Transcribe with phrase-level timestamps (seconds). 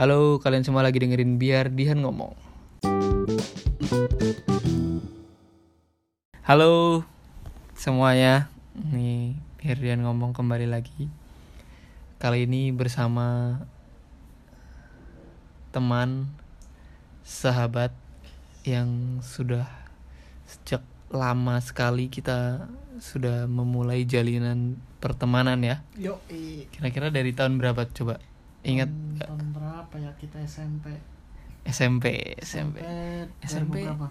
[0.00, 2.32] Halo, kalian semua lagi dengerin biar Dihan ngomong.
[6.40, 7.04] Halo
[7.76, 11.12] semuanya, nih biar Dihan ngomong kembali lagi.
[12.16, 13.60] Kali ini bersama
[15.68, 16.32] teman,
[17.20, 17.92] sahabat
[18.64, 19.68] yang sudah
[20.48, 20.80] sejak
[21.12, 22.72] lama sekali kita
[23.04, 25.84] sudah memulai jalinan pertemanan ya.
[25.92, 26.24] Yo,
[26.72, 28.29] Kira-kira dari tahun berapa coba?
[28.60, 29.28] Ingat tahun, nggak?
[29.28, 30.86] tahun berapa ya kita SMP?
[31.64, 32.04] SMP,
[32.40, 32.80] SMP.
[33.44, 33.84] SMP.
[33.84, 34.08] 2000 berapa?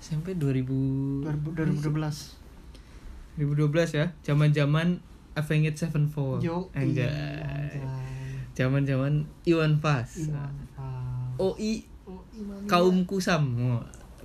[0.00, 2.40] SMP 2000 2000, 2012.
[3.36, 4.06] 2012 ya.
[4.24, 5.00] Zaman-zaman
[5.36, 6.40] Avenged Sevenfold.
[6.42, 7.06] Yo, Anjay.
[7.06, 7.84] anjay.
[8.56, 10.28] Zaman-zaman Iwan Fals.
[10.28, 11.38] Iwan Fals.
[11.40, 12.26] OI Oh,
[12.66, 13.54] kaum kusam.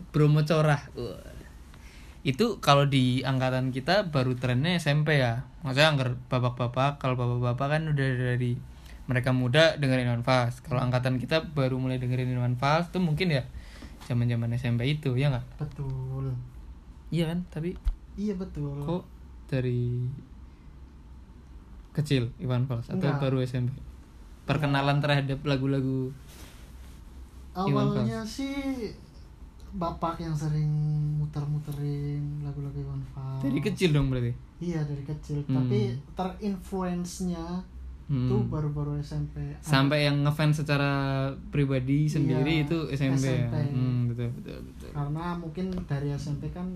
[0.09, 0.81] Bromo Corah.
[2.25, 5.45] Itu kalau di angkatan kita baru trennya SMP ya.
[5.61, 8.57] Maksudnya angker bapak-bapak, kalau bapak-bapak kan udah dari
[9.05, 10.59] mereka muda dengerin Iwan Fals.
[10.59, 13.45] Kalau angkatan kita baru mulai dengerin Iwan Fals tuh mungkin ya
[14.05, 15.45] zaman-zaman SMP itu ya nggak?
[15.57, 16.33] Betul.
[17.09, 17.45] Iya kan?
[17.49, 17.77] Tapi
[18.15, 18.79] Iya betul.
[18.81, 19.03] kok
[19.45, 20.07] dari
[21.91, 23.21] kecil Iwan Fals atau Enggak.
[23.21, 23.71] baru SMP?
[24.45, 26.11] Perkenalan terhadap lagu-lagu
[27.55, 28.91] Iwan Awalnya sih
[29.71, 30.71] bapak yang sering
[31.17, 33.41] muter-muterin lagu-lagu Iwan Fals.
[33.41, 34.31] dari kecil dong berarti.
[34.59, 35.43] Iya dari kecil.
[35.45, 35.55] Hmm.
[35.61, 35.79] Tapi
[36.13, 37.43] terinfluence-nya
[38.05, 38.29] Hmm.
[38.29, 39.41] tuh baru-baru SMP.
[39.59, 40.93] sampai yang ngefans secara
[41.49, 43.49] pribadi sendiri Iya, itu SMP, ya.
[43.49, 43.55] SMP.
[43.67, 44.89] Hmm, betul betul betul.
[44.91, 46.69] karena mungkin dari SMP kan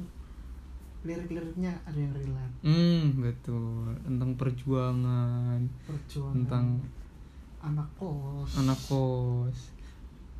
[0.99, 3.87] lirik-liriknya ada yang relate Hmm, betul.
[4.01, 6.65] Tentang perjuangan, perjuangan tentang
[7.61, 9.59] anak kos anak kos.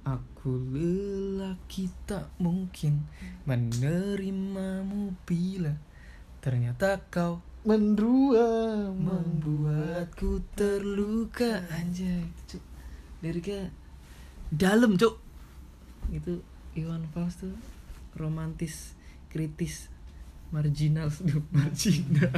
[0.01, 3.05] Aku lelaki tak mungkin
[3.43, 5.75] menerimamu bila
[6.39, 8.47] ternyata kau mendua
[8.93, 12.23] membuatku terluka anjay.
[12.47, 12.63] Cuk
[13.19, 13.73] liriknya
[14.53, 15.19] dalam cuk.
[16.09, 16.41] Itu
[16.77, 17.53] Iwan Fals tuh
[18.16, 18.95] romantis
[19.29, 19.91] kritis
[20.49, 22.34] marginal Duh, marginal.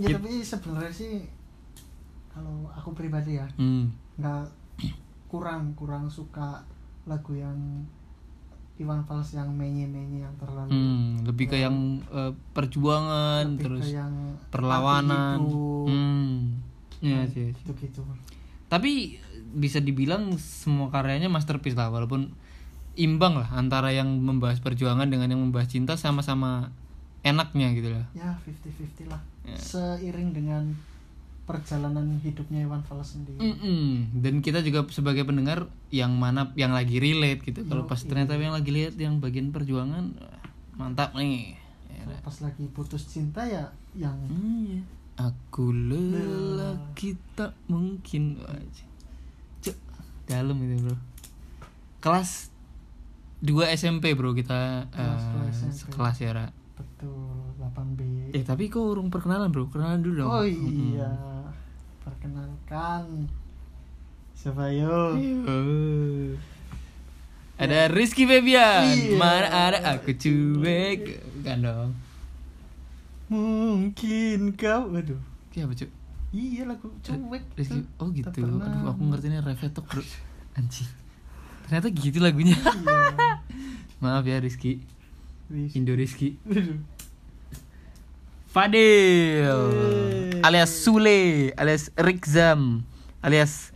[0.00, 1.28] Ya tapi sebenarnya sih
[2.32, 4.16] kalau aku pribadi ya hmm.
[4.16, 4.46] nggak
[5.28, 6.64] kurang kurang suka
[7.04, 7.84] lagu yang
[8.80, 14.00] Iwan Fals yang menye-menye yang terlalu Hmm, lebih ke yang eh, perjuangan lebih terus ke
[14.00, 14.14] yang
[14.48, 15.44] perlawanan.
[15.44, 16.34] hidup, hmm.
[17.04, 18.00] ya sih gitu-gitu
[18.70, 19.18] tapi
[19.50, 22.30] bisa dibilang semua karyanya masterpiece lah walaupun
[22.94, 26.70] imbang lah antara yang membahas perjuangan dengan yang membahas cinta sama-sama
[27.26, 28.06] enaknya gitu lah.
[28.14, 29.20] Ya 50-50 lah.
[29.42, 29.58] Ya.
[29.58, 30.62] seiring dengan
[31.52, 34.14] perjalanan hidupnya Iwan Fals sendiri Mm-mm.
[34.16, 38.06] dan kita juga sebagai pendengar yang mana yang lagi relate gitu kalau pas Yoi.
[38.06, 40.14] ternyata yang lagi lihat yang bagian perjuangan
[40.72, 41.58] mantap nih
[41.90, 42.20] Kalau lah.
[42.22, 44.82] pas lagi putus cinta ya yang Hmm, iya.
[45.18, 48.54] aku lelaki tak mungkin Wah,
[49.60, 49.76] Cuk,
[50.24, 50.96] dalam itu bro
[51.98, 52.48] kelas
[53.40, 55.74] 2 SMP bro kita Kelas SMP.
[55.74, 56.46] sekelas ya Ra.
[56.72, 57.12] betul
[57.58, 61.08] 8B eh tapi kok urung perkenalan bro kenalan dulu dong oh iya
[62.10, 63.30] perkenalkan
[64.34, 66.34] siapa yo Ayo.
[67.60, 68.88] Ada Rizky Febian.
[68.88, 69.20] Iya.
[69.20, 71.20] Mana ada aku cuek.
[71.44, 71.92] Kan dong.
[73.30, 75.20] mungkin kau aduh
[75.52, 75.90] Siapa cuk?
[76.32, 77.78] iya lagu cuek Rizky.
[77.78, 77.86] tuh.
[78.00, 78.30] Oh gitu.
[78.32, 80.02] Aduh aku ngertinya refletok bro.
[80.56, 80.88] Anjing.
[81.68, 82.56] Ternyata gitu lagunya.
[82.56, 83.38] iya
[84.02, 84.80] Maaf ya Rizky.
[85.52, 85.76] Wis.
[85.76, 86.40] Indo Rizky.
[88.50, 89.46] Fadil.
[89.46, 90.42] Yeay.
[90.42, 91.54] Alias Sule.
[91.54, 92.82] Alias Rikzam.
[93.22, 93.70] Alias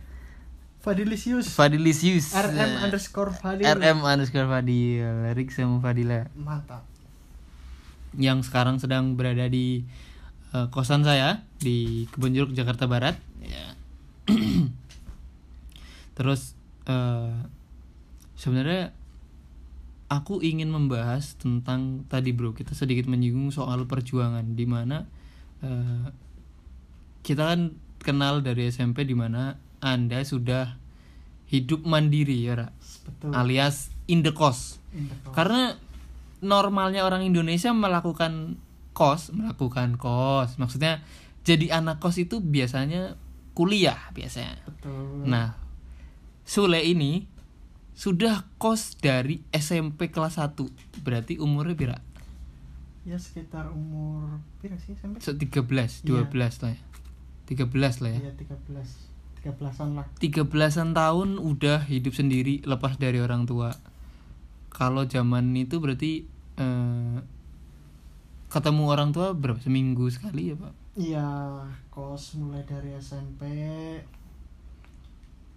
[0.85, 2.29] Fadilisius Fadilisius.
[2.37, 5.33] RM underscore Fadil RM underscore Fadil.
[5.33, 6.29] Rikzam Fadila.
[6.37, 6.85] mantap
[8.15, 9.83] yang sekarang sedang berada di
[10.55, 13.75] eh, kosan saya di Kebun Jeruk Jakarta Barat ya.
[16.17, 16.55] terus
[16.87, 17.35] eh,
[18.39, 18.95] sebenarnya
[20.05, 25.09] aku ingin membahas tentang tadi bro kita sedikit menyinggung soal perjuangan di mana
[25.65, 26.07] eh,
[27.25, 27.61] kita kan
[27.99, 30.77] kenal dari SMP di mana anda sudah
[31.49, 32.67] hidup mandiri ya Ra?
[33.05, 33.31] betul.
[33.33, 35.33] Alias in the cost In the call.
[35.33, 35.61] karena
[36.45, 38.61] normalnya orang Indonesia melakukan
[38.93, 40.55] kos melakukan kos.
[40.61, 41.01] Maksudnya
[41.41, 43.17] jadi anak kos itu biasanya
[43.57, 44.61] kuliah biasanya.
[44.69, 45.25] Betul.
[45.25, 45.57] Nah
[46.45, 47.25] Sule ini
[47.95, 51.97] sudah kos dari SMP kelas 1 berarti umurnya pira
[53.05, 56.33] ya sekitar umur berapa sih sampai So, 13 12
[56.65, 56.81] lah ya.
[57.45, 58.19] 13 lah ya.
[58.25, 59.15] Iya 13
[59.45, 60.09] 13-an lah.
[60.17, 63.77] 13an tahun udah hidup sendiri lepas dari orang tua.
[64.73, 66.25] Kalau zaman itu berarti
[66.57, 67.17] eh,
[68.49, 69.61] ketemu orang tua berapa?
[69.61, 70.73] Seminggu sekali ya pak?
[70.97, 71.29] Iya
[71.93, 73.45] kos mulai dari SMP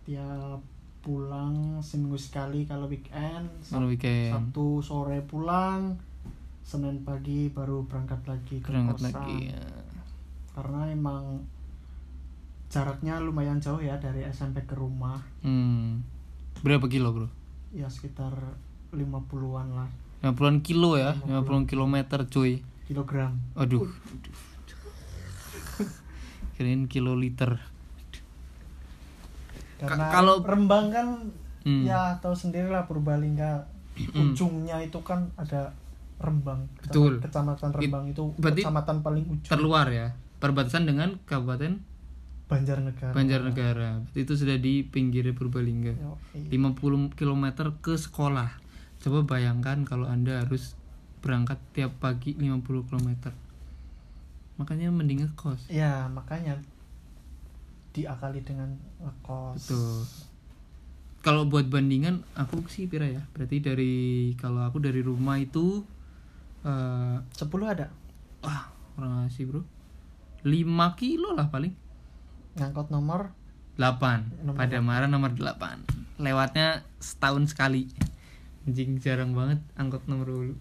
[0.04, 0.60] tiap
[0.98, 4.30] pulang seminggu sekali kalau weekend Kalau weekend.
[4.30, 5.94] Sabtu sore pulang
[6.60, 9.38] Senin pagi baru berangkat lagi ke Berangkat kosan lagi.
[9.48, 9.62] ya.
[10.52, 11.24] karena emang
[12.68, 16.02] jaraknya lumayan jauh ya dari SMP ke rumah Hmm.
[16.58, 17.28] Berapa kilo, Bro?
[17.70, 18.34] ya sekitar
[18.90, 19.88] 50-an lah
[20.20, 22.58] 50 kilo ya, 50 kilometer cuy.
[22.84, 23.86] kilogram Aduh.
[26.52, 27.62] Kirain kiloliter.
[29.80, 31.06] Karena kalau- Rembang kan
[31.60, 31.84] Hmm.
[31.84, 33.66] ya tahu sendiri lah Purbalingga
[34.10, 34.30] Hmm.
[34.30, 35.74] ujungnya itu kan ada
[36.16, 37.18] Rembang Betul.
[37.20, 40.14] kecamatan Rembang itu berarti kecamatan paling ujung Terluar ya.
[40.38, 41.82] Perbatasan dengan Kabupaten
[42.46, 43.90] Banjarnegara Banjarnegara.
[44.00, 45.92] Berarti itu sudah di pinggir Purbalingga.
[45.92, 46.48] Yoi.
[46.48, 47.44] 50 km
[47.76, 48.48] ke sekolah.
[48.98, 50.72] Coba bayangkan kalau Anda harus
[51.20, 53.34] berangkat tiap pagi 50 km.
[54.56, 55.68] Makanya mending ngekos.
[55.68, 56.58] ya makanya
[57.92, 60.00] diakali dengan ngekos Betul.
[61.18, 63.26] Kalau buat bandingan aku sih pira ya.
[63.34, 63.94] Berarti dari
[64.38, 65.82] kalau aku dari rumah itu
[66.62, 67.34] eh 10
[67.66, 67.90] ada
[68.42, 69.62] wah, orang ngasih, Bro.
[70.46, 71.74] 5 kilo lah paling.
[72.58, 73.30] ngangkot nomor
[73.78, 77.86] 8 Nomor pada Mara nomor 8 lewatnya setahun sekali
[78.66, 80.54] anjing jarang banget angkot nomor dulu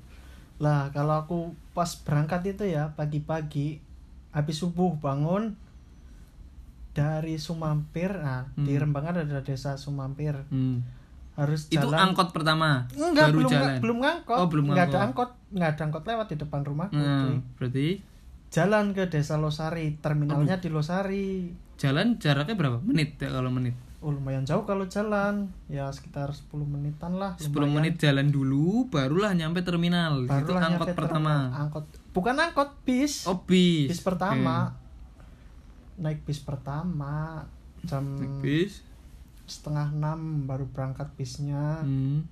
[0.61, 1.37] lah kalau aku
[1.73, 3.81] pas berangkat itu ya pagi-pagi
[4.29, 5.57] habis subuh bangun
[6.97, 8.81] dari Sumampir nah di Hmm.
[8.81, 10.33] Rembang kan ada desa Sumampir.
[10.49, 10.81] Hmm.
[11.37, 12.09] harus itu jalan.
[12.09, 12.89] angkot pertama?
[12.89, 13.77] Enggak baru belum jalan?
[13.77, 14.37] belum ngangkot.
[14.41, 18.01] Oh, belum nggak ada angkot nggak ada angkot lewat di depan rumah Nah, berarti?
[18.49, 21.53] Jalan ke desa Losari terminalnya di Losari.
[21.77, 22.81] Jalan jaraknya berapa?
[22.81, 23.77] Menit ya kalau menit?
[23.97, 25.53] Oh lumayan jauh kalau jalan.
[25.69, 27.85] Ya sekitar 10 menitan lah 10 lumayan.
[27.85, 30.25] menit jalan dulu barulah nyampe terminal.
[30.25, 31.33] Itu Barulah angkot nyampe pertama.
[31.45, 31.61] Terminal.
[31.61, 31.85] angkot.
[32.13, 33.29] Bukan angkot bis.
[33.29, 33.93] Oh bis.
[33.93, 34.73] Bis pertama
[35.97, 37.45] naik bis pertama
[37.85, 38.05] jam.
[38.17, 38.85] Naik bis
[39.47, 42.27] setengah enam baru berangkat bisnya hmm.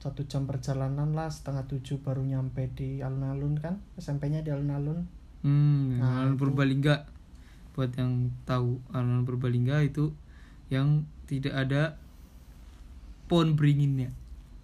[0.00, 5.04] satu jam perjalanan lah setengah tujuh baru nyampe di alun-alun kan SMP-nya di alun-alun
[5.40, 6.36] Hmm, Nah, alun.
[6.36, 7.08] Purbalingga.
[7.72, 10.12] Buat yang tahu alun Purbalingga itu
[10.68, 11.96] yang tidak ada
[13.24, 14.12] pohon beringinnya.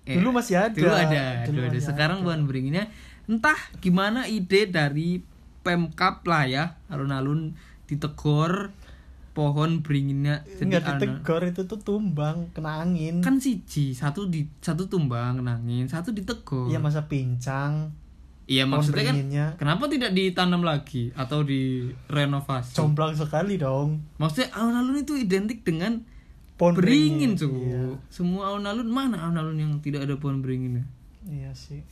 [0.06, 1.74] Eh, dulu masih ada dulu ada, dulu, ada.
[1.74, 2.92] masih Sekarang pohon beringinnya
[3.26, 5.18] entah gimana ide dari
[5.66, 7.58] Pemkap lah ya, alun-alun
[7.90, 8.70] ditegor
[9.34, 13.20] pohon beringinnya nggak alun- ditegor itu tuh tumbang kena angin.
[13.20, 16.70] Kan siji satu di satu tumbang nangin satu ditegor.
[16.70, 17.90] Iya masa pincang
[18.46, 19.18] iya maksudnya kan
[19.58, 22.78] kenapa tidak ditanam lagi atau direnovasi?
[22.78, 24.06] Jomblang sekali dong.
[24.22, 26.06] Maksudnya alun-alun itu identik dengan
[26.54, 27.50] pohon beringin, cu.
[27.50, 27.90] iya.
[28.08, 30.86] Semua alun-alun mana alun-alun yang tidak ada pohon beringinnya?
[31.26, 31.82] iya sih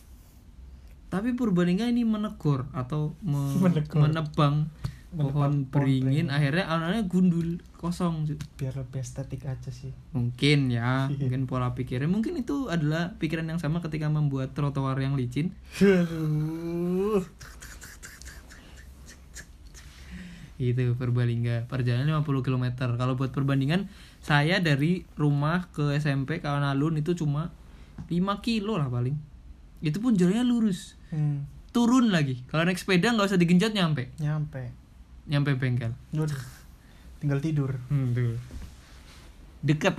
[1.14, 4.02] Tapi Purbalingga ini menegur atau me- Menegur.
[4.02, 4.66] menebang
[5.14, 8.26] pohon beringin, akhirnya alun-alunnya gundul kosong.
[8.58, 11.14] biar lebih estetik aja sih Mungkin ya, Iya.
[11.22, 15.55] mungkin pola pikirnya, mungkin itu adalah pikiran yang sama ketika membuat trotoar yang licin.
[20.55, 21.66] Itu Purbalingga.
[21.66, 22.64] Perjalanan 50 km.
[22.94, 27.50] Kalau buat perbandingan, saya dari rumah ke SMP ke alun-alun itu cuma
[28.06, 29.19] 5 kilo lah paling.
[29.78, 30.94] Itu pun jalannya lurus.
[31.14, 32.43] Hmm, Turun lagi.
[32.44, 34.11] Kalau naik sepeda nggak usah digenjot nyampe.
[34.16, 34.70] nyampe
[35.25, 35.94] Nyampe bengkel.
[37.16, 38.34] Tinggal tidur Hmm, tuh.
[39.61, 39.96] Deket.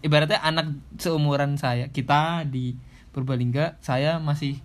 [0.00, 2.78] Ibaratnya anak seumuran saya, kita di
[3.10, 4.60] Purbalingga, saya masih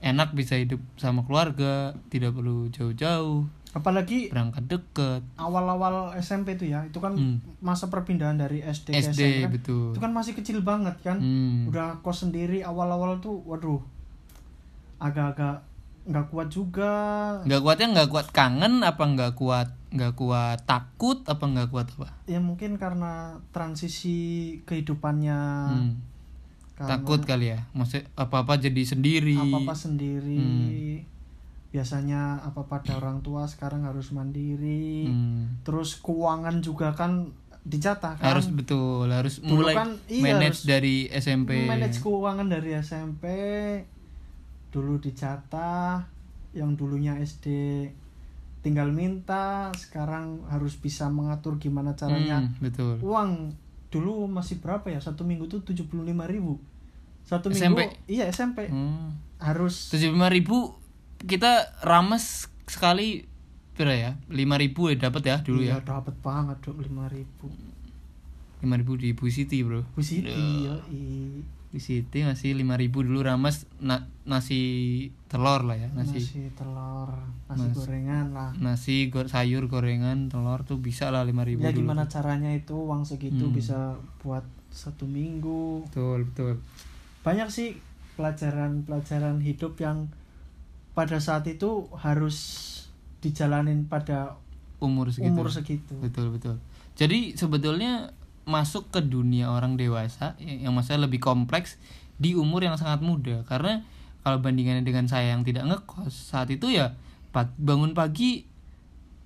[0.00, 5.22] enak bisa hidup sama keluarga, tidak perlu jauh-jauh, apalagi berangkat deket.
[5.36, 7.38] awal-awal SMP itu ya itu kan Hmm.
[7.58, 9.50] masa perpindahan dari SD, ke SD, SMP kan.
[9.52, 9.86] betul.
[9.92, 11.68] itu kan masih kecil banget kan Hmm.
[11.68, 13.78] udah kos sendiri awal-awal tuh waduh
[15.00, 15.66] agak-agak
[16.06, 16.94] nggak kuat juga.
[17.44, 22.08] Nggak kuatnya nggak kuat kangen apa nggak kuat nggak kuat takut apa nggak kuat apa?
[22.24, 24.18] Ya mungkin karena transisi
[24.64, 25.40] kehidupannya
[25.70, 25.92] Hmm.
[26.78, 27.60] karena takut kali ya?
[27.76, 29.36] Maksudnya apa apa jadi sendiri.
[29.36, 30.38] Apa-apa sendiri.
[30.40, 31.08] Hmm.
[31.70, 35.06] biasanya apa-apa ada orang tua sekarang harus mandiri.
[35.06, 35.62] Hmm.
[35.62, 37.30] terus keuangan juga kan
[37.62, 38.26] dijatah kan.
[38.34, 43.24] Harus betul harus Dulu mulai kan, iya, manage harus dari SMP manage keuangan dari SMP
[44.70, 46.06] dulu dijatah
[46.54, 47.46] yang dulunya SD
[48.60, 52.94] tinggal minta sekarang harus bisa mengatur gimana caranya Hmm, betul.
[53.00, 53.56] uang.
[53.90, 55.02] Dulu masih berapa ya?
[55.02, 56.60] Satu minggu tuh tujuh puluh lima ribu.
[57.26, 57.86] Satu SMP?
[57.86, 59.38] minggu iya SMP hmm.
[59.38, 60.74] harus tujuh lima ribu
[61.20, 63.28] kita rames sekali
[63.76, 64.12] pira ya?
[64.26, 65.84] lima ribu ya dapat ya dulu iya, ya?
[65.84, 67.46] dapat banget dong lima ribu.
[68.60, 69.86] lima ribu di Bu City bro.
[69.96, 70.80] Bu Siti Duh.
[71.70, 72.66] Di City ngasih 5000
[73.00, 74.58] dulu ramas na- nasi
[75.24, 77.14] telur lah ya nasi nasi telur
[77.46, 78.50] nasi Mas- gorengan lah.
[78.56, 81.86] Nasi go- sayur gorengan telur tuh bisa lah 5000 ya dulu.
[81.86, 83.52] gimana caranya itu uang segitu Hmm.
[83.52, 85.86] bisa buat satu minggu.
[85.86, 86.58] Betul betul.
[87.20, 87.78] Banyak sih
[88.14, 90.10] pelajaran-pelajaran hidup yang
[90.92, 92.36] pada saat itu harus
[93.18, 94.34] dijalanin pada
[94.78, 95.30] umur segitu.
[95.30, 95.94] umur segitu.
[95.96, 96.56] Betul betul.
[96.94, 98.10] Jadi sebetulnya
[98.48, 101.76] masuk ke dunia orang dewasa y- yang masalah lebih kompleks
[102.20, 103.44] di umur yang sangat muda.
[103.48, 103.84] Karena
[104.20, 106.92] kalau bandingannya dengan saya yang tidak ngekos saat itu ya
[107.56, 108.44] bangun pagi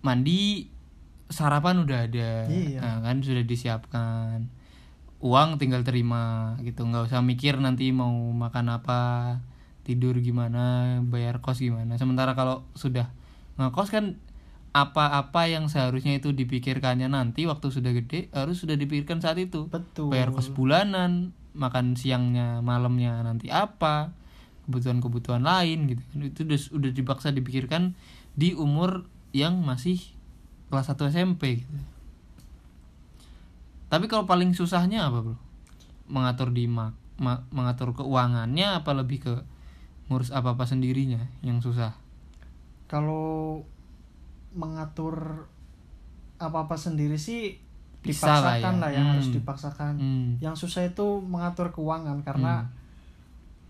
[0.05, 0.69] mandi
[1.33, 2.31] sarapan udah ada.
[2.47, 2.79] Iya.
[2.79, 4.47] nah, kan sudah disiapkan.
[5.25, 6.85] Uang tinggal terima gitu.
[6.85, 9.01] Nggak usah mikir nanti mau makan apa
[9.85, 11.97] tidur gimana bayar kos gimana.
[11.97, 13.09] Sementara kalau sudah
[13.57, 14.21] ngekos kan
[14.75, 19.71] apa-apa yang seharusnya itu dipikirkannya nanti waktu sudah gede harus sudah dipikirkan saat itu.
[19.71, 20.11] Betul.
[20.11, 24.11] Bayar kos bulanan makan siangnya malamnya nanti apa
[24.67, 26.03] kebutuhan-kebutuhan lain gitu.
[26.19, 27.95] Itu udah, udah dipaksa dipikirkan
[28.35, 30.03] di umur yang masih
[30.75, 31.79] kelas 1 SMP gitu.
[33.87, 35.39] Tapi kalau paling susahnya apa bro?
[36.11, 39.35] Mengatur di mak ma- mengatur keuangannya apa lebih ke
[40.11, 41.95] ngurus apa apa sendirinya yang susah?
[42.91, 43.63] Kalau
[44.55, 45.47] mengatur
[46.37, 47.59] apa-apa sendiri sih
[48.01, 48.81] Bisa lah dipaksakan ya.
[48.81, 49.13] lah, yang Hmm.
[49.13, 50.29] harus dipaksakan hmm.
[50.39, 52.83] yang susah itu mengatur keuangan karena Hmm.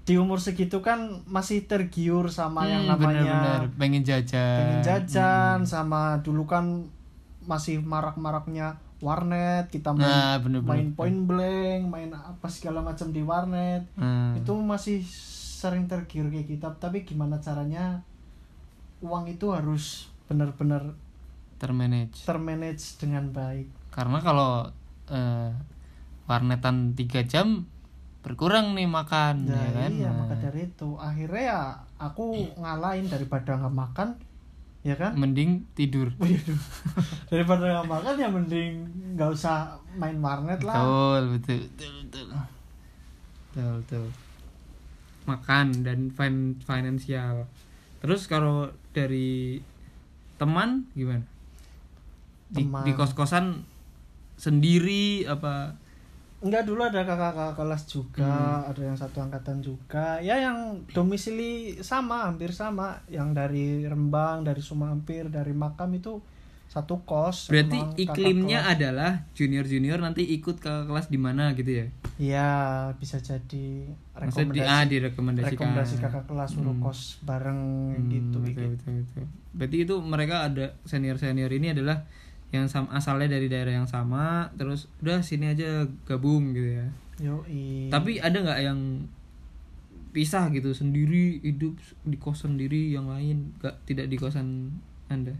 [0.04, 3.62] di umur segitu kan masih tergiur sama yang Hmm, namanya bener-bener.
[3.74, 5.66] pengen jajan pengen jajan Hmm.
[5.66, 6.84] sama dulu kan
[7.42, 13.20] masih marak-maraknya warnet kita main nah bener-bener main point blank main apa segala macam di
[13.20, 14.32] warnet Hmm.
[14.34, 18.00] itu masih sering tergiur kayak kita tapi gimana caranya
[18.98, 20.98] uang itu harus benar-benar
[21.62, 22.26] termanage.
[22.26, 23.70] termanage dengan baik.
[23.94, 24.66] Karena kalau
[25.06, 25.54] eh,
[26.26, 27.70] warnetan tiga jam
[28.24, 29.90] berkurang nih makan nah ya kan?
[29.92, 31.60] iya Nah, maka dari itu akhirnya ya
[32.00, 34.08] aku ngalahin daripada nggak makan
[34.84, 35.12] ya kan?
[35.16, 36.12] Mending tidur.
[37.32, 38.72] Daripada nggak makan ya mending
[39.16, 40.76] nggak usah main warnet lah.
[40.76, 42.26] Betul betul betul betul.
[43.54, 44.06] Betul, betul.
[45.24, 47.48] makan dan fin finansial.
[48.04, 49.56] Terus kalau dari
[50.34, 51.22] teman gimana
[52.50, 52.84] di, Teman.
[52.84, 53.64] di kos kosan
[54.36, 55.80] sendiri apa
[56.44, 58.68] Enggak dulu ada kakak-kakak kelas juga, Hmm.
[58.68, 60.20] ada yang satu angkatan juga.
[60.20, 63.00] Ya yang domisili sama, hampir sama.
[63.08, 66.20] Yang dari Rembang, dari Sumampir, dari Makam itu
[66.74, 67.46] satu kos.
[67.46, 72.50] berarti iklimnya adalah junior junior nanti ikut ke kelas di mana gitu ya Iya,
[72.94, 74.70] bisa jadi Maksudnya di, rekomendasi.
[74.70, 76.82] ah, direkomendasikan rekomendasi kakak kelas suruh Hmm.
[76.82, 77.60] kos bareng
[77.92, 78.38] Hmm, gitu.
[78.38, 78.70] betul, gitu.
[78.74, 79.24] betul, betul.
[79.52, 82.06] Berarti itu mereka ada senior senior ini adalah
[82.50, 86.86] yang sam- asalnya dari daerah yang sama, terus udah sini aja gabung gitu ya.
[87.20, 87.86] Yoi.
[87.88, 88.78] Tapi ada nggak yang
[90.10, 94.70] pisah gitu sendiri hidup di kos sendiri yang lain gak tidak di kosan
[95.08, 95.34] anda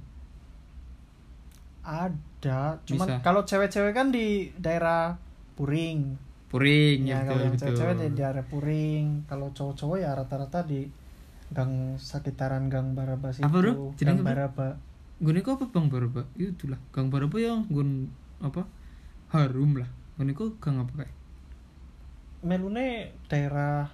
[1.85, 3.21] ada, cuman Bisa.
[3.21, 5.21] kalau cewek-cewek kan di daerah
[5.55, 6.19] Puring.
[6.51, 9.07] puring ya ya, kalau betul cewek-cewek di daerah Puring.
[9.29, 10.89] Kalau cowok-cowok ya rata-rata di
[11.53, 13.73] gang sekitaran gang Barabas itu Apa, Bro?
[13.95, 14.29] gang Jenenge apa?
[14.33, 14.69] Baraba.
[15.23, 16.23] Gue kok apa bang baraba?
[16.35, 17.87] Itulah gang baraba yang gue
[18.43, 18.63] apa?
[19.31, 19.91] Harum lah.
[20.19, 21.15] Gue kok gang apa kayak
[22.45, 23.89] melune daerah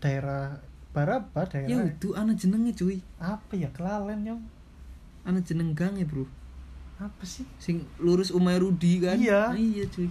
[0.00, 0.56] daerah
[0.88, 2.98] Baraba ya daerah itu anak jenengnya cuy.
[3.20, 3.68] Apa ya?
[3.70, 4.40] Kelalen yang
[5.28, 6.24] anak jeneng gang ya bro.
[6.96, 7.44] Apa sih?
[7.58, 9.14] Sing lurus Umay Rudi kan?
[9.14, 9.52] Iya.
[9.52, 10.08] Ah, iya cuy.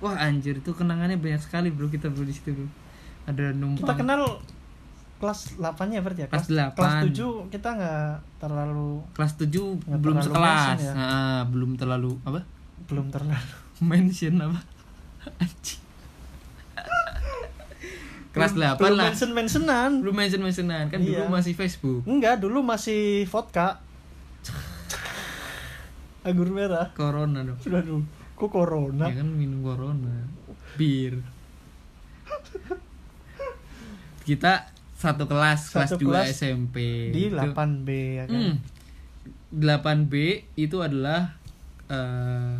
[0.00, 2.66] Wah anjir itu kenangannya banyak sekali bro kita bro di situ bro.
[3.24, 3.86] Ada numpang.
[3.86, 4.20] Kita kenal
[5.16, 6.28] kelas 8 ya berarti ya?
[6.28, 6.74] Kelas delapan.
[6.74, 9.46] kelas 7 kita nggak terlalu kelas 7
[9.86, 10.78] Nggak belum terlalu sekelas.
[10.80, 10.92] ya.
[10.92, 12.40] Nah, belum terlalu apa?
[12.88, 13.54] Belum terlalu.
[13.80, 14.60] Mention apa?
[15.38, 15.80] Anjing.
[18.30, 19.06] Kelas 8 belum lah.
[19.10, 21.26] mention mentionan belum mention mentionan kan dulu Iya.
[21.28, 22.06] masih Facebook.
[22.06, 23.82] Enggak dulu masih vodka
[26.28, 28.04] anggur merah corona dong Aduh,
[28.36, 29.08] kok corona?
[29.08, 30.28] ya kan minum corona
[30.76, 31.20] bir
[34.24, 36.76] kita satu kelas kelas Satu 2 kelas SMP
[37.08, 37.88] Di Itu- 8B
[38.20, 38.36] ya kan?
[38.36, 38.54] Hmm.
[39.50, 40.14] 8B
[40.54, 41.34] itu adalah
[41.88, 42.56] eh,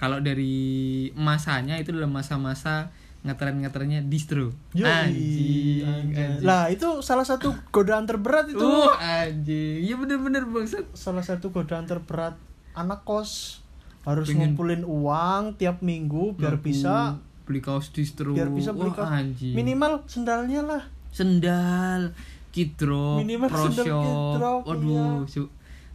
[0.00, 2.88] kalau dari masanya itu adalah masa-masa
[3.20, 4.56] ngetren-ngetrennya distro.
[4.72, 6.16] Anjing, anjay.
[6.16, 6.40] anjing.
[6.40, 8.60] Lah, itu salah satu godaan terberat itu.
[8.60, 9.84] Uh, anjing.
[9.84, 10.88] Iya bener-bener bangsat.
[10.92, 12.40] Salah satu godaan terberat
[12.72, 13.60] anak kos
[14.02, 18.32] harus Pengen- ngumpulin uang tiap minggu biar Laku bisa beli kaos distro.
[18.32, 19.10] biar bisa beli Wah, kaos.
[19.12, 19.52] anjing.
[19.52, 20.82] Minimal sendalnya lah.
[21.10, 22.14] sendal,
[22.54, 24.04] kidrop, Minimal pro sendal shop.
[24.06, 25.42] kidrop, Waduh, iya.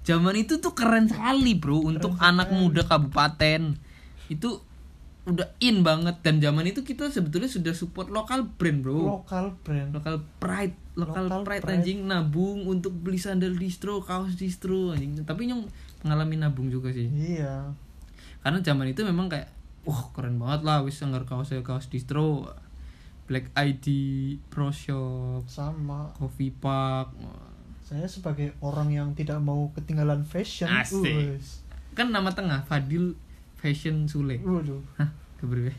[0.03, 3.79] zaman itu tuh keren sekali, Bro, untuk anak muda kabupaten.
[4.27, 4.64] Itu
[5.25, 6.21] udah in banget.
[6.21, 9.21] Dan zaman itu kita sebetulnya sudah support lokal brand bro.
[9.21, 9.89] Lokal brand.
[9.93, 10.77] Lokal pride.
[10.95, 11.75] Lokal, Local pride, pride.
[11.81, 11.99] anjing.
[12.07, 15.25] Nabung untuk beli sandal distro kaos distro anjing.
[15.27, 15.67] Tapi nyong
[16.05, 17.09] mengalami nabung juga sih.
[17.11, 17.73] Iya.
[18.45, 19.49] Karena zaman itu memang kayak
[19.85, 22.47] wah keren banget lah wis anggar kaos kaos distro.
[23.25, 23.87] Black ID
[24.53, 26.13] Pro Shop sama.
[26.13, 27.17] Coffee Park.
[27.81, 31.05] Saya sebagai orang yang tidak mau ketinggalan fashion Asik.
[31.05, 31.61] wes.
[31.95, 33.15] kan nama tengah Fadil
[33.55, 35.73] Fashion Sule waduh Hah, keberwe.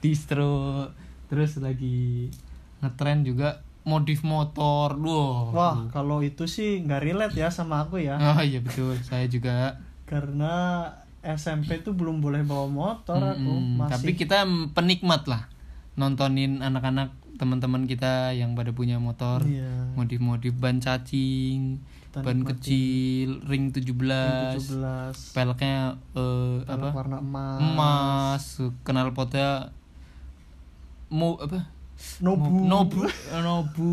[0.00, 0.88] Distro
[1.28, 2.26] terus lagi
[2.80, 4.96] ngetren juga modif motor.
[4.96, 5.52] Wow.
[5.52, 9.76] wah kalau itu sih nggak relate ya sama aku ya Oh iya betul, saya juga.
[10.04, 10.84] karena
[11.20, 15.46] SMP tuh belum boleh bawa motor aku Mm-mm, masih Tapi kita penikmat lah
[15.94, 19.44] nontonin anak-anak teman-teman kita yang pada punya motor.
[19.44, 21.78] iya Modif-modif ban cacing,
[22.10, 22.58] Kita ban nikmatin.
[22.58, 26.88] kecil, ring 17, 17 peleknya eh, pelek apa?
[26.90, 27.58] warna emas.
[27.62, 28.44] Emas.
[28.82, 29.70] Kenal potnya
[31.06, 31.70] mau apa?
[32.18, 32.66] Nobu.
[32.66, 33.00] Nobu.
[33.30, 33.92] Nobu.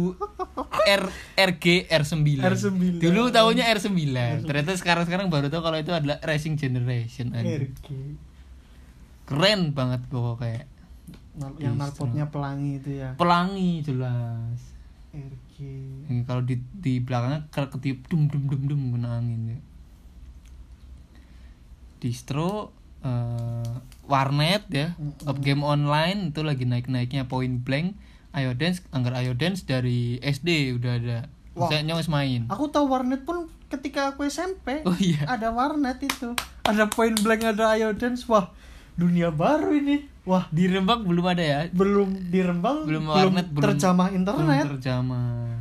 [0.88, 1.04] R
[1.38, 3.04] RG R9 R9.
[3.04, 3.94] dulu tahunya R9
[4.48, 7.70] ternyata sekarang sekarang baru tahu kalau itu adalah Racing Generation anjing.
[7.70, 7.88] RG
[9.28, 10.66] keren banget pokoknya.
[11.38, 11.76] Yang Distro.
[11.78, 13.14] knalpotnya pelangi itu ya.
[13.14, 14.58] Pelangi jelas.
[15.14, 15.47] RG
[16.08, 19.60] Yang kalau di di belakangnya ke- ketiup dum dum dum dum kena angin ya.
[21.98, 22.70] distro
[23.02, 23.74] eh,
[24.06, 24.94] warnet ya.
[24.98, 25.30] Mm-mm.
[25.30, 27.98] up game online itu lagi naik naiknya point blank.
[28.38, 31.20] Ayo dance anggar ayo dance dari SD udah ada.
[31.58, 32.46] Saya nyos main.
[32.54, 35.26] Aku tahu warnet pun ketika aku SMP oh iya.
[35.26, 36.38] ada warnet itu.
[36.70, 38.30] Ada point blank ada ayo dance.
[38.30, 38.54] Wah
[38.94, 43.48] dunia baru ini wah di Rembang belum ada ya belum di Rembang Belum belum, warnet,
[43.48, 45.55] belum- terjamah belum internet terjamah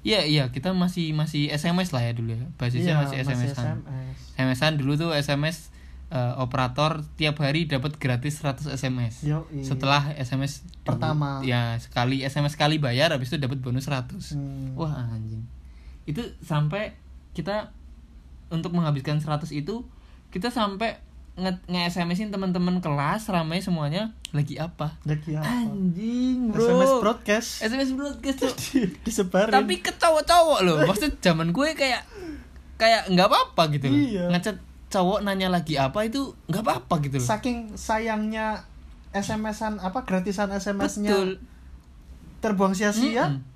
[0.00, 3.84] Iya iya kita masih masih SMS lah ya dulu ya basisnya Iya, masih SMS an
[3.84, 4.16] SMS.
[4.32, 5.68] SMS-an dulu tuh SMS
[6.08, 9.22] eh, operator tiap hari dapat gratis 100 SMS.
[9.22, 9.60] Yoi.
[9.60, 11.44] Setelah SMS dulu- Pertama.
[11.44, 14.32] ya sekali SMS sekali bayar habis itu dapat bonus 100.
[14.32, 14.72] Hmm.
[14.72, 15.44] Wah anjing.
[16.02, 16.96] Itu sampai
[17.30, 17.70] kita
[18.48, 19.84] untuk menghabiskan 100 itu
[20.32, 20.96] kita sampai
[21.40, 21.52] nge,
[21.88, 24.94] SMS-in teman-teman kelas ramai semuanya lagi apa?
[25.02, 26.60] lagi apa Anjing, bro.
[26.62, 28.52] SMS broadcast SMS broadcast tuh.
[28.76, 30.76] Di- disebarin Tapi ke cowok-cowok loh.
[30.84, 32.04] Maksudnya zaman gue kayak
[32.76, 33.98] kayak nggak apa-apa gitu loh.
[33.98, 34.24] Iya.
[34.30, 34.56] Ngechat
[34.90, 37.26] cowok nanya lagi apa itu nggak apa-apa gitu loh.
[37.26, 38.66] saking sayangnya
[39.10, 41.30] SMS-an apa gratisan SMS-nya Betul.
[42.38, 43.48] terbuang sia-sia Mm-mm.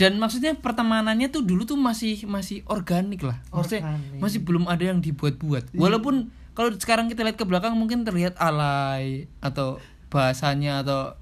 [0.00, 3.36] Dan maksudnya pertemanannya tuh dulu tuh masih masih organik lah.
[3.52, 4.16] Maksudnya Organik.
[4.24, 5.76] masih belum ada yang dibuat-buat.
[5.76, 5.80] Iya.
[5.80, 9.80] Walaupun kalau sekarang kita lihat ke belakang mungkin terlihat alay atau
[10.12, 11.16] bahasanya atau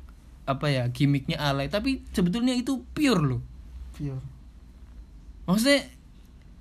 [0.51, 1.71] apa ya gimmicknya alay.
[1.71, 3.43] Tapi sebetulnya itu pure loh.
[3.95, 4.19] Pure.
[5.47, 5.87] maksudnya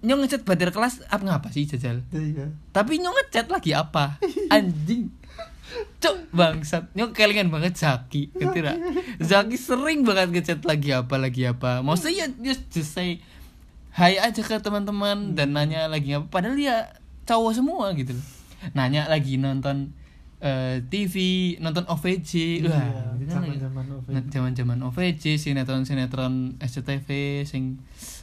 [0.05, 2.05] nyong ngechat badir kelas apa ngapa sih jajal?
[2.13, 2.53] Iya.
[2.69, 4.21] tapi nyong ngechat lagi apa?
[4.53, 5.09] Anjing.
[5.97, 6.93] Cok bangsat.
[6.93, 8.77] Nyong kelingan banget Zaki ngerti ra?
[9.17, 9.57] Zaki.
[9.57, 11.81] Sering banget ngechat lagi apa lagi apa.
[11.81, 13.25] Maksudnya ya just, just say
[13.97, 16.29] hai aja ke teman-teman dan nanya lagi apa.
[16.29, 16.93] Padahal ya
[17.25, 18.36] cowok semua gitu loh
[18.71, 19.93] nanya lagi nonton
[20.37, 21.15] eh, TV
[21.57, 23.57] nonton OVJ Iya, wah gitu kan ya.
[23.57, 24.09] zaman-zaman OVJ.
[24.11, 27.07] Nge- zaman-zaman OVJ sinetron sinetron SCTV
[27.43, 27.79] sing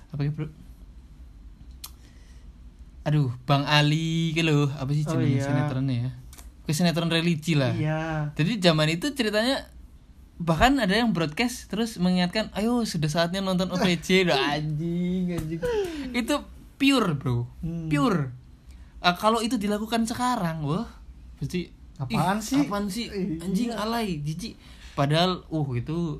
[0.08, 0.46] apa ya bro
[3.04, 5.44] aduh Bang Ali gitu loh apa sih Oh, jenenge iya.
[5.44, 6.10] sinetronnya ya
[6.64, 8.32] Ke sinetron religi lah Iya.
[8.32, 9.68] jadi zaman itu ceritanya
[10.34, 15.60] bahkan ada yang broadcast terus mengingatkan ayo sudah saatnya nonton OVJ Duh, anjing anjing
[16.12, 16.34] itu
[16.74, 17.86] pure bro Hmm.
[17.86, 18.32] pure
[19.04, 20.88] Ah, kalau itu dilakukan sekarang wah
[21.36, 22.60] pasti Apaan ih, sih?
[22.64, 23.44] apaan sih Iya.
[23.44, 24.56] anjing alay jijik
[24.96, 26.18] padahal uh itu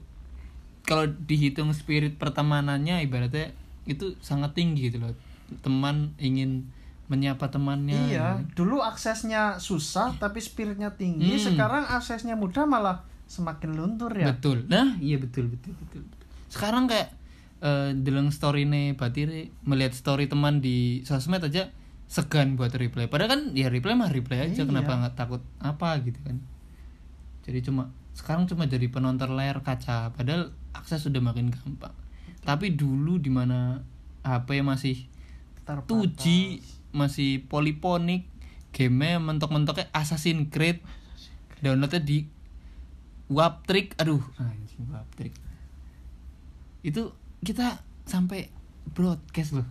[0.85, 5.17] kalau dihitung spirit pertemanannya ibaratnya itu sangat tinggi gitu loh
[5.61, 6.69] teman ingin
[7.05, 11.37] menyapa temannya Iya, dulu aksesnya susah tapi spiritnya tinggi.
[11.37, 11.53] Hmm.
[11.53, 14.33] Sekarang aksesnya mudah malah semakin luntur ya.
[14.33, 14.65] Betul.
[14.73, 16.01] Nah, iya betul betul betul.
[16.01, 16.25] betul.
[16.49, 17.13] Sekarang kayak
[17.61, 21.69] eh deleng story nih Batire melihat story teman di sosmed aja
[22.07, 23.09] segan buat reply.
[23.09, 24.69] Padahal kan ya reply mah reply aja Iya.
[24.69, 26.39] kenapa nggak takut apa gitu kan.
[27.45, 31.93] Jadi cuma sekarang cuma jadi penonton layar kaca padahal akses sudah makin gampang.
[32.45, 33.83] Tapi dulu di mana
[34.23, 35.09] HP masih
[35.65, 35.89] Terbatas.
[35.89, 36.25] 2G
[36.93, 38.29] masih poliponik
[38.71, 40.85] game mentok-mentoknya Assassin's Creed
[41.65, 42.29] downloadnya di
[43.33, 45.33] Waptrick aduh anjing Waptrick
[46.85, 48.53] itu kita sampai
[48.93, 49.65] broadcast loh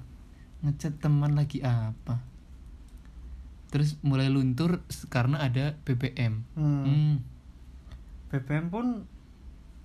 [0.63, 2.23] ngechat teman lagi apa
[3.67, 6.83] terus mulai luntur karena ada BBM Hmm.
[6.83, 7.15] Hmm.
[8.29, 8.85] BBM pun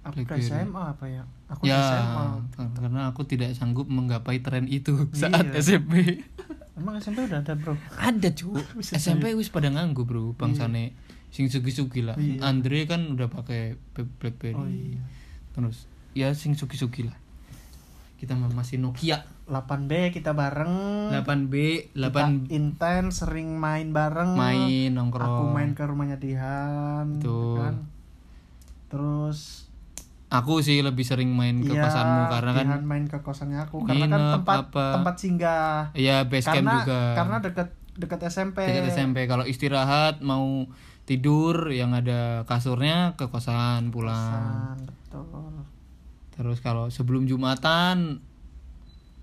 [0.00, 0.24] Aku.
[0.38, 1.24] SMA apa ya?
[1.48, 2.24] Aku ya SMA.
[2.72, 5.28] karena aku tidak sanggup menggapai tren itu Iya.
[5.28, 6.24] saat SMP
[6.72, 7.74] Emang SMP udah ada, Bro?
[7.92, 10.94] ada cu SMP wis pada nganggu bro bangsane
[11.28, 12.40] sing sugi-sugi lah Iya.
[12.40, 15.02] Andre kan udah pakai Be- BlackBerry Oh iya.
[15.50, 17.16] terus ya sing sugi-sugi lah
[18.16, 21.08] kita masih Nokia 8B kita bareng.
[21.10, 21.54] 8B
[21.96, 24.36] Kita 8 intens sering main bareng.
[24.36, 27.56] main Aku nongkrong main ke rumahnya Dihan, Betul.
[27.56, 27.74] kan?
[28.92, 29.68] Terus
[30.28, 33.80] aku sih lebih sering main ke iya, kosanmu karena kan Dihan main ke kosannya aku
[33.88, 34.86] karena kan tempat apa.
[35.00, 35.88] tempat singgah.
[35.96, 38.58] ya base camp karena juga karena dekat dekat SMP.
[38.68, 40.68] dekat SMP kalau istirahat mau
[41.08, 45.52] tidur yang ada kasurnya ke kosan pulang Kosan, betul.
[46.36, 48.20] terus kalau sebelum jumatan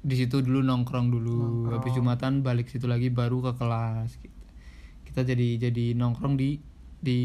[0.05, 1.73] di situ dulu nongkrong dulu Nongkrong.
[1.81, 4.37] habis jumatan balik situ lagi baru ke kelas gitu.
[5.09, 6.61] kita jadi jadi nongkrong di
[7.01, 7.19] di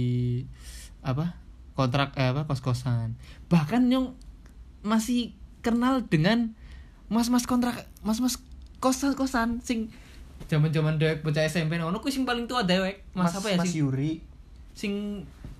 [1.05, 1.37] apa
[1.77, 3.21] kontrak eh, apa kos kosan
[3.53, 4.17] bahkan nyong
[4.81, 6.57] masih kenal dengan
[7.13, 8.41] mas mas kontrak mas mas
[8.81, 9.93] kosan kosan sing
[10.49, 13.69] zaman zaman dewek bocah SMP ngono kuwi sing paling tua dewek mas, apa ya Mas
[13.69, 14.13] sing Yuri.
[14.73, 14.93] sing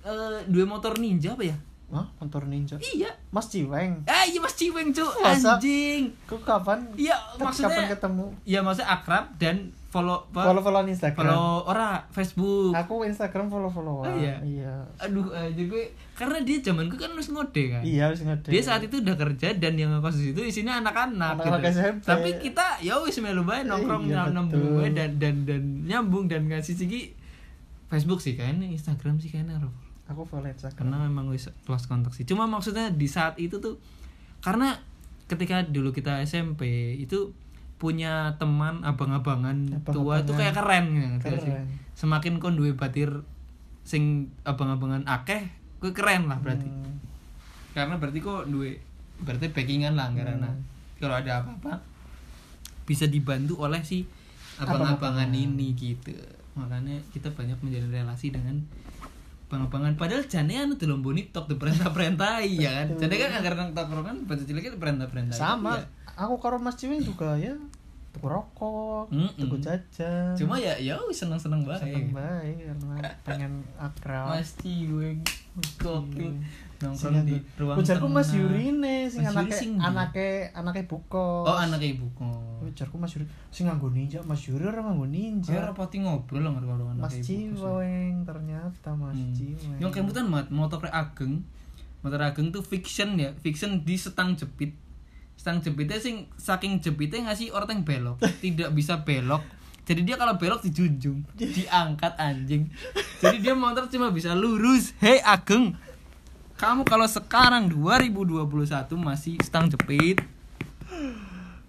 [0.01, 1.57] eh, dua motor ninja apa ya
[1.91, 2.07] Hah?
[2.17, 2.75] Motor ninja.
[2.81, 4.03] iya Mas Ciweng.
[4.05, 5.55] ah iya mas Ciweng cu Masa?
[5.55, 6.79] anjing Kok kapan?
[6.95, 8.25] Iya, Kapan maksudnya ketemu?
[8.43, 10.23] ya maksudnya akrab dan follow?
[10.31, 11.27] Follow followan Instagram.
[11.27, 12.71] follow ora Facebook.
[12.73, 14.07] Aku Instagram follow followan.
[14.07, 14.39] Oh, iya?
[14.39, 14.87] Iya.
[14.97, 15.83] Aduh, aja gue
[16.15, 17.83] karena dia zamanku kan harus ngode kan.
[17.83, 18.47] Iya harus ngede.
[18.47, 21.43] Dia saat itu udah kerja dan yang ngekos di situ isinya anak-anak.
[21.43, 21.75] Gitu.
[21.75, 22.07] SMP.
[22.07, 26.71] Tapi kita ya wis melu bae nongkrong Iya, bae dan dan dan nyambung dan ngasih
[26.71, 27.11] sigi
[27.87, 29.59] Facebook sih kayaknya Instagram sih kayaknya.
[30.11, 30.75] Aku Instagram.
[30.75, 33.79] karena memang wis lost kontak sih cuma maksudnya di saat itu tuh
[34.39, 34.75] karena
[35.25, 37.31] ketika dulu kita SMP itu
[37.79, 41.49] punya teman abang-abangan tua itu kayak keren gitu ngerti gak sih?
[41.49, 41.65] Keren.
[41.95, 43.09] semakin kon duwe batir
[43.81, 45.49] sing abang-abangan akeh
[45.81, 46.93] kuwi keren lah berarti Hmm.
[47.73, 48.77] karena berarti kok duwe
[49.21, 50.61] berarti backingan lah karena Hmm.
[50.99, 51.81] kalau ada apa-apa
[52.83, 54.05] bisa dibantu oleh si
[54.59, 56.13] abang-abangan ini gitu
[56.53, 58.59] makanya kita banyak menjalin relasi dengan
[59.51, 63.75] abang-abangan padahal jane anu tuh lomboni tok tuh perintah-perintah ya kan jane kan agar nang
[63.75, 65.75] tokrongan bocah cilik itu perintah-perintah Sama.
[65.75, 65.83] Iya.
[66.23, 67.51] Aku karo Mas Ciweng juga ya.
[68.11, 69.39] Tuku rokok, Mm-mm.
[69.39, 70.35] tuku jajan.
[70.35, 72.95] cuma ya ya seneng-seneng banget seneng baik karena
[73.27, 74.31] pengen akrab.
[74.31, 75.19] Mas Ciweng
[75.79, 76.31] gokil
[76.83, 78.37] nongkrong di ruang Ujarku Mas tengah.
[78.43, 81.45] Yuri nih sing Mas anake sing anake anake buko.
[81.45, 85.53] oh anak ibu kok Ujarku Mas Yuri sing nganggo ninja, Mas Yuri ora nganggo ninja.
[85.53, 89.33] rapati ngobrol lah karo anak Mas Ciweng ternyata Mas Hmm.
[89.33, 89.77] Ciweng.
[89.77, 91.41] Yang kemudian mat motor ageng.
[92.01, 94.73] Motor ageng tuh fiction ya, fiction di setang jepit.
[95.33, 99.41] Setang jepitnya sing saking jepitnya ngasih orang yang belok, tidak bisa belok.
[99.81, 101.25] Jadi dia kalau belok dijunjung,
[101.57, 102.69] diangkat anjing.
[103.17, 104.93] Jadi dia motor cuma bisa lurus.
[104.97, 105.73] Hei Ageng,
[106.61, 108.45] kamu kalau sekarang 2021
[108.93, 110.21] masih setang jepit,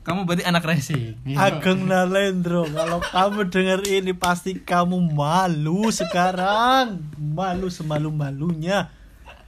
[0.05, 1.17] kamu berarti anak racing.
[1.33, 7.01] Ageng Nalendro, kalau kamu dengar ini pasti kamu malu sekarang.
[7.17, 8.93] Malu semalu-malunya.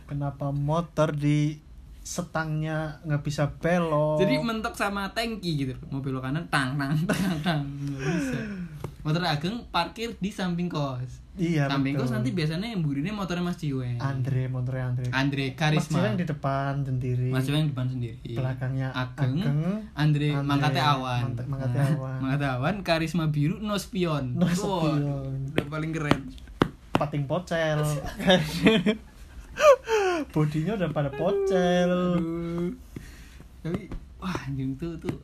[0.08, 1.60] Kenapa motor di
[2.00, 4.24] setangnya nggak bisa belok?
[4.24, 8.40] Jadi mentok sama tangki gitu mau belok kanan tang tang tang tang nggak bisa.
[9.04, 11.20] Motor ageng parkir di samping kos.
[11.34, 12.06] iya samping betul.
[12.06, 13.98] kos nanti biasanya yang burine motornya Mas Ciweng.
[13.98, 15.06] Andre, motornya Andre.
[15.12, 15.94] Andre Mas Karisma.
[15.94, 17.28] Ciweng di depan sendiri.
[17.28, 18.32] Mas Ciweng depan sendiri.
[18.32, 19.36] Belakangnya Ageng.
[19.36, 19.60] Ageng,
[19.92, 21.20] Andre, Andre, Mangkate Awan.
[21.36, 22.18] Mangkate- Nah, Awan.
[22.18, 24.32] Mangkate Awan, Karisma Biru, No Spion.
[24.32, 25.02] No Spion.
[25.50, 26.20] udah paling keren.
[26.94, 27.82] pating pocel.
[30.30, 31.90] Bodinya udah pada pocel.
[31.90, 32.70] Aduh.
[33.60, 35.16] Tapi wah anjing tuh tuh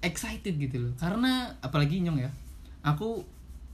[0.00, 0.92] excited gitu loh.
[0.96, 2.30] Karena apalagi nyong ya.
[2.86, 3.26] Aku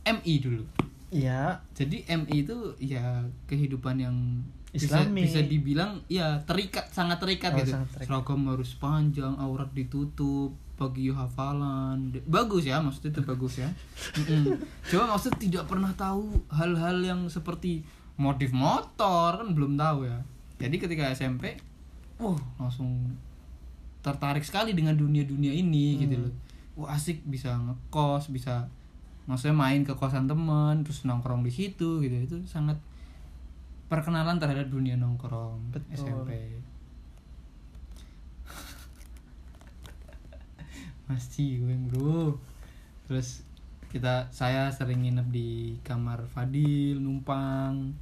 [0.03, 0.64] MI dulu.
[1.12, 4.16] Iya, Jadi MI itu ya kehidupan yang
[4.72, 5.29] bisa, Islami.
[5.29, 7.77] bisa dibilang ya terikat sangat terikat Oh, gitu.
[7.77, 8.09] sangat terikat.
[8.09, 12.16] Seragam harus panjang, aurat ditutup, pagi hafalan.
[12.25, 13.68] Bagus ya, maksudnya itu bagus ya.
[14.16, 14.57] Mm-mm.
[14.88, 17.85] Cuma maksud tidak pernah tahu hal-hal yang seperti
[18.16, 20.25] motif motor kan belum tahu ya.
[20.57, 21.61] Jadi ketika SMP,
[22.16, 23.12] wah langsung
[24.01, 26.25] tertarik sekali dengan dunia-dunia ini gitu Hmm.
[26.25, 26.35] loh.
[26.75, 28.64] Wah asik bisa ngekos, bisa
[29.26, 32.16] maksudnya main ke kosan teman, terus nongkrong di situ gitu.
[32.16, 32.78] Itu sangat
[33.92, 35.92] perkenalan terhadap dunia nongkrong Betul.
[35.92, 36.30] SMP.
[41.06, 42.40] Mas Ciweng bro.
[43.04, 43.44] Terus
[43.92, 47.92] kita saya sering nginep di kamar Fadil numpang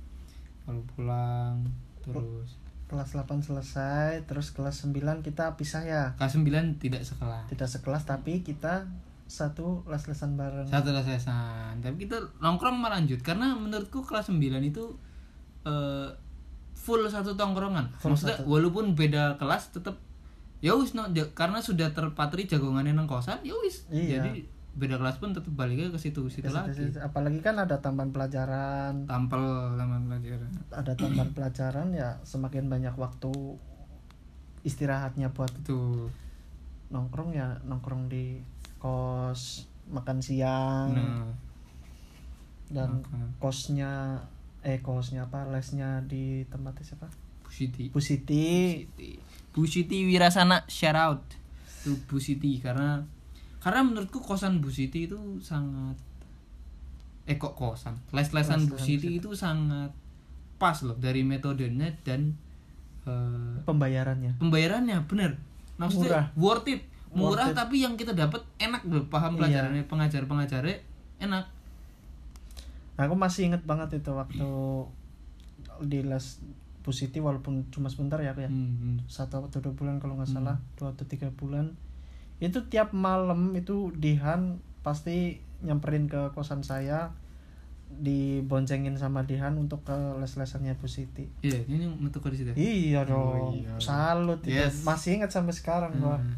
[0.63, 1.67] kalau pulang
[1.99, 2.55] terus
[2.87, 6.05] kelas 8 selesai, terus kelas 9 kita pisah ya.
[6.19, 8.87] kelas 9 tidak sekelas Tidak sekelas tapi kita
[9.31, 10.67] satu les-lesan bareng.
[10.67, 14.85] satu lesesan tapi kita nongkrong melanjut karena menurutku kelas 9 itu
[15.63, 16.11] eh,
[16.75, 17.95] full satu tongkrongan.
[18.03, 18.51] Full maksudnya satu.
[18.51, 20.01] walaupun beda kelas tetap
[20.59, 23.87] ya wis no, karena sudah terpatri jagongannya nang kosan ya wis.
[23.93, 24.19] Iya.
[24.21, 26.95] jadi beda kelas pun tetap baliknya ke situ situ lagi.
[26.99, 29.07] apalagi kan ada tambahan pelajaran.
[29.07, 29.43] Tampil
[29.77, 30.51] sama pelajaran.
[30.75, 33.31] Ada tambahan pelajaran ya semakin banyak waktu
[34.67, 36.09] istirahatnya buat itu
[36.91, 38.43] nongkrong ya nongkrong di
[38.81, 40.91] kos makan siang.
[40.97, 41.51] Nah
[42.71, 43.35] dan makan.
[43.43, 44.23] kosnya
[44.63, 47.11] eh kosnya apa lesnya di tempatnya siapa?
[47.43, 47.91] Bu Siti.
[47.91, 48.87] Bu Siti.
[49.51, 50.07] Bu Siti.
[50.07, 51.23] Wirasana shout out
[51.83, 53.03] tuh Bu Siti karena
[53.59, 55.99] karena menurutku kosan Bu Siti itu sangat
[57.27, 57.99] eh kok kosan?
[58.15, 59.19] Les-lesan Bu Les-lesan Siti.
[59.19, 59.91] itu sangat
[60.61, 62.37] pas loh dari metodenya dan
[63.09, 64.39] eh, pembayarannya.
[64.39, 65.41] pembayarannya bener.
[65.81, 66.27] Maksudnya Murah.
[66.37, 69.39] worth it murah tapi yang kita dapat enak loh paham Iya.
[69.41, 70.77] pelajarannya pengajar pengajarnya
[71.21, 71.45] enak
[72.97, 74.49] aku masih inget banget itu waktu
[75.83, 76.39] di les
[76.81, 78.97] Bu Siti walaupun cuma sebentar ya aku ya Hmm, hmm.
[79.07, 80.39] satu atau dua bulan kalau nggak Hmm.
[80.39, 81.73] salah dua atau tiga bulan
[82.39, 87.13] itu tiap malam itu Dihan pasti nyamperin ke kosan saya
[87.91, 93.51] diboncengin sama Dihan untuk ke les-lesannya Bu Siti iya ini metu di situ iya Oh,
[93.51, 93.75] dong iya.
[93.77, 94.81] salut itu Yes.
[94.83, 96.33] masih ingat sampai sekarang gua Hmm.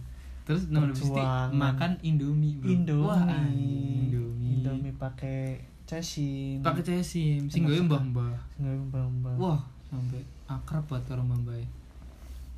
[0.53, 1.49] Terus nama Bu Siti Perjuangan.
[1.57, 2.69] makan Indomie bro.
[2.69, 3.09] Indomie.
[3.09, 5.41] Wah, anjing, Indomie, Indomie pakai
[5.83, 9.61] cesim pakai cesim sing gue mbah mbah nggak mbak wah
[9.93, 11.57] sampai akrab buat orang mbah mbah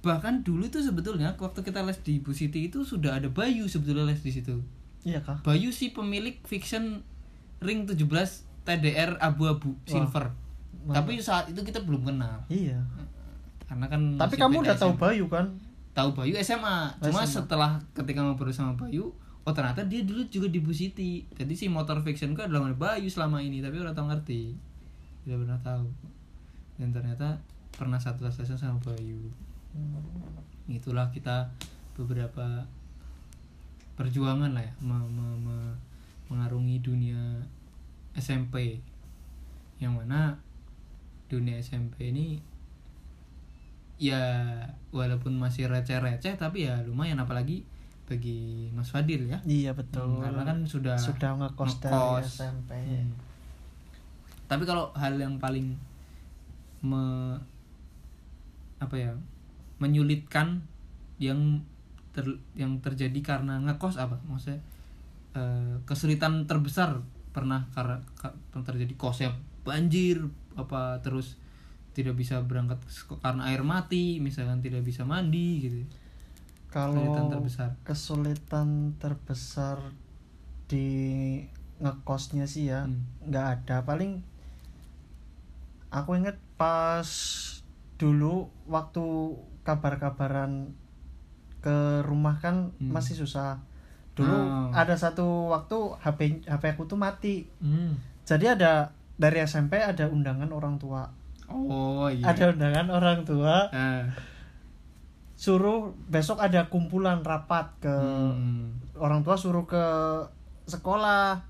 [0.04, 4.04] bahkan dulu tuh sebetulnya waktu kita les di Bu Siti itu sudah ada Bayu sebetulnya
[4.04, 4.60] les di situ.
[5.00, 5.40] Iya kah?
[5.40, 7.00] Bayu sih pemilik fiction
[7.64, 8.04] ring 17
[8.68, 10.36] TDR abu-abu silver.
[10.84, 12.44] Tapi saat itu kita belum kenal.
[12.52, 12.84] Iya.
[13.64, 14.92] Karena kan tapi kamu udah tahu.
[15.00, 15.56] Bayu kan
[15.94, 17.30] tahu Bayu SMA cuma SMA.
[17.40, 21.22] setelah ketika ngobrol sama Bayu oh ternyata dia dulu juga di Bu Siti.
[21.36, 24.56] Jadi si motor fiction ku adalah Bayu selama ini tapi orang tahu ngerti.
[25.24, 25.86] Tidak pernah tahu.
[26.80, 27.38] Dan ternyata
[27.76, 29.20] pernah satu lesson sama Bayu.
[30.66, 31.46] Itulah kita
[31.94, 32.64] beberapa
[33.94, 35.78] perjuangan lah ya me- me- me-
[36.26, 37.38] mengarungi dunia
[38.18, 38.82] SMP
[39.78, 40.34] yang mana
[41.30, 42.42] dunia SMP ini
[43.96, 44.20] ya
[44.90, 47.62] walaupun masih receh-receh tapi ya lumayan apalagi
[48.04, 52.26] bagi Mas Fadil ya iya betul Hmm, karena kan sudah sudah ngekos dari ngekos.
[52.36, 53.10] SMP Hmm.
[54.44, 55.72] tapi kalau hal yang paling
[56.80, 57.32] me
[58.76, 59.12] apa ya
[59.78, 60.60] menyulitkan
[61.16, 61.62] yang
[62.10, 64.60] ter- yang terjadi karena ngekos apa maksudnya
[65.32, 70.22] eh, kesulitan terbesar pernah karena ka- terjadi kosnya banjir
[70.54, 71.40] apa terus
[71.94, 72.82] tidak bisa berangkat
[73.18, 75.78] karena air mati misalkan tidak bisa mandi gitu
[76.68, 77.68] kalau Kesulitan terbesar.
[77.80, 79.78] kesulitan terbesar
[80.66, 80.88] di
[81.76, 82.98] ngekosnya sih ya Hmm.
[83.24, 84.20] nggak ada paling
[85.88, 87.06] aku inget pas
[87.94, 89.04] dulu waktu
[89.62, 90.74] kabar-kabaran
[91.60, 92.90] ke rumah kan Hmm.
[92.90, 93.62] masih susah
[94.14, 94.70] dulu Oh.
[94.70, 97.94] ada satu waktu HP HP aku tuh mati Hmm.
[98.22, 98.72] jadi ada
[99.14, 101.06] dari SMP ada undangan orang tua
[101.50, 102.24] oh iya.
[102.32, 103.68] Ada undangan orang tua.
[103.70, 104.02] Eh,
[105.34, 108.96] suruh besok ada kumpulan rapat ke hmm.
[108.96, 109.84] orang tua suruh ke
[110.64, 111.44] sekolah.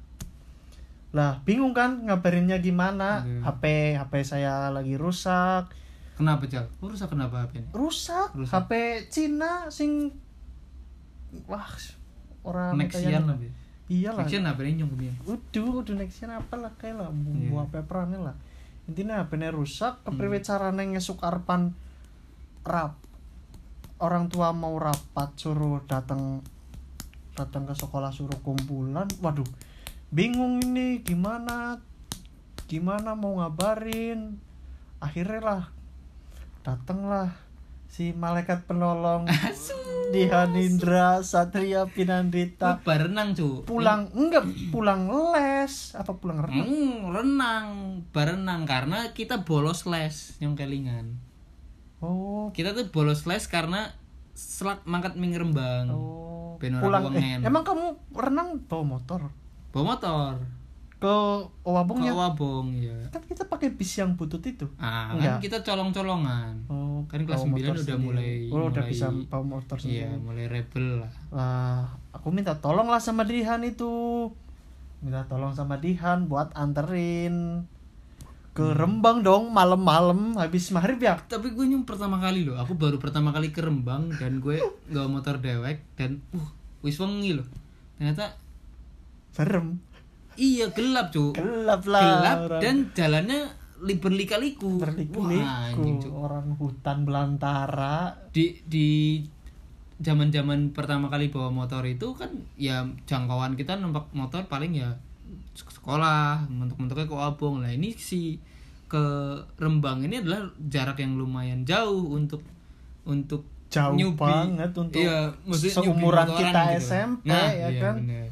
[1.15, 3.23] Lah bingung kan ngabarinnya gimana?
[3.23, 3.41] Iya.
[3.47, 3.65] HP
[4.01, 5.71] HP saya lagi rusak.
[6.15, 8.55] Kenapa cal Lu rusak kenapa HP rusak, Rusak.
[8.55, 8.71] HP
[9.11, 10.15] Cina sing
[11.51, 11.67] wah
[12.47, 13.51] orang Nexian Bi.
[13.91, 14.23] iyalah.
[14.23, 17.51] Nexian HP ini nyong kebian udah udah Nexian apa lah kayak lah Iya.
[17.51, 18.37] buah peperannya lah
[18.85, 20.17] intinya HP rusak Hmm.
[20.17, 21.73] kepriwe caranya ngesuk arpan
[22.65, 23.01] rap
[24.01, 26.45] orang tua mau rapat suruh datang
[27.35, 29.09] datang ke sekolah suruh kumpulan.
[29.23, 29.47] Waduh
[30.15, 31.81] bingung ini gimana
[32.69, 34.39] gimana mau ngabarin?
[35.01, 35.63] Akhirnya lah
[36.65, 37.37] datanglah
[37.95, 39.23] si malaikat penolong
[40.11, 45.95] di Hanindra Satria Lu Pinandita berenang cu pulang enggak pulang les.
[45.95, 46.67] Apa pulang renang?
[46.67, 47.69] Hmm, renang.
[48.11, 51.23] Berenang karena kita bolos les yang kelingan.
[52.03, 52.51] Oh.
[52.51, 53.95] Kita tuh bolos les karena
[54.35, 55.87] selat mangkat ming rembang.
[55.95, 56.59] Oh.
[56.59, 59.31] Pulang eh, emang kamu renang bawa motor?
[59.71, 60.64] Bawa motor
[61.05, 61.17] ke
[61.63, 62.13] Owabong ke ya?
[62.15, 64.65] Wabong ya kan kita pakai bis yang butut itu.
[64.75, 65.37] Ah Enggak.
[65.37, 66.65] kan kita colong-colongan.
[66.67, 68.01] Oh Kan kelas bawa 9 motor udah sendiri.
[68.01, 70.17] mulai- oh, udah mulai- bisa bawa motor iya sendiri.
[70.19, 71.13] mulai rebel lah.
[71.31, 73.93] Lah aku minta tolong lah sama Dihan itu.
[74.99, 77.69] Minta tolong sama Dihan buat anterin
[78.51, 78.73] ke Hmm.
[78.75, 81.19] Rembang dong malam-malam habis maghrib ya?
[81.19, 82.57] Tapi gue nyum pertama kali loh.
[82.57, 84.57] Aku baru pertama kali ke Rembang dan gue
[84.91, 86.49] nggak motor dewek dan uh
[86.81, 87.45] wis wengi loh.
[87.95, 88.41] Ternyata
[89.31, 89.83] serem
[90.37, 92.61] iya gelap cu gelap lah gelap orang.
[92.63, 93.41] dan jalannya
[93.85, 96.13] li- berlika-liku Cuk.
[96.15, 99.21] orang hutan belantara di di
[99.99, 104.91] zaman-zaman pertama kali bawa motor itu kan ya jangkauan kita numpak motor paling ya
[105.55, 108.43] sekolah mentok-mentoknya ke Abong lah ini si
[108.91, 109.03] ke
[109.57, 112.43] Rembang ini adalah jarak yang lumayan jauh untuk
[113.07, 114.23] untuk Jauh newbie.
[114.23, 116.95] banget untuk iya, seumuran kita gitu.
[116.95, 117.95] SMP, nah, ya iya, kan?
[117.99, 118.29] bener.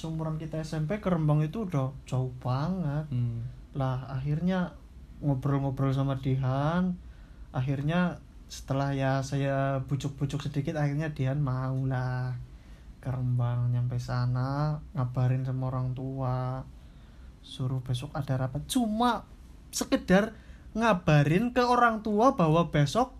[0.00, 3.04] Seumuran kita SMP ke Rembang itu udah jauh banget.
[3.12, 3.44] Hmm.
[3.70, 4.74] lah akhirnya
[5.20, 6.96] ngobrol-ngobrol sama Dihan.
[7.52, 12.34] Akhirnya setelah ya saya bujuk-bujuk sedikit akhirnya Dihan mau lah
[13.04, 16.64] ke Rembang nyampe sana ngabarin sama orang tua.
[17.44, 18.64] Suruh besok ada rapat.
[18.66, 19.28] Cuma
[19.70, 20.32] sekedar
[20.74, 23.14] ngabarin ke orang tua bahwa besok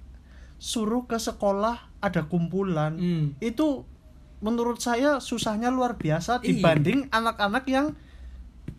[0.56, 2.96] suruh ke sekolah ada kumpulan.
[2.96, 3.26] Hmm.
[3.38, 3.84] itu
[4.40, 6.48] menurut saya susahnya luar biasa Iya.
[6.50, 7.86] dibanding anak-anak yang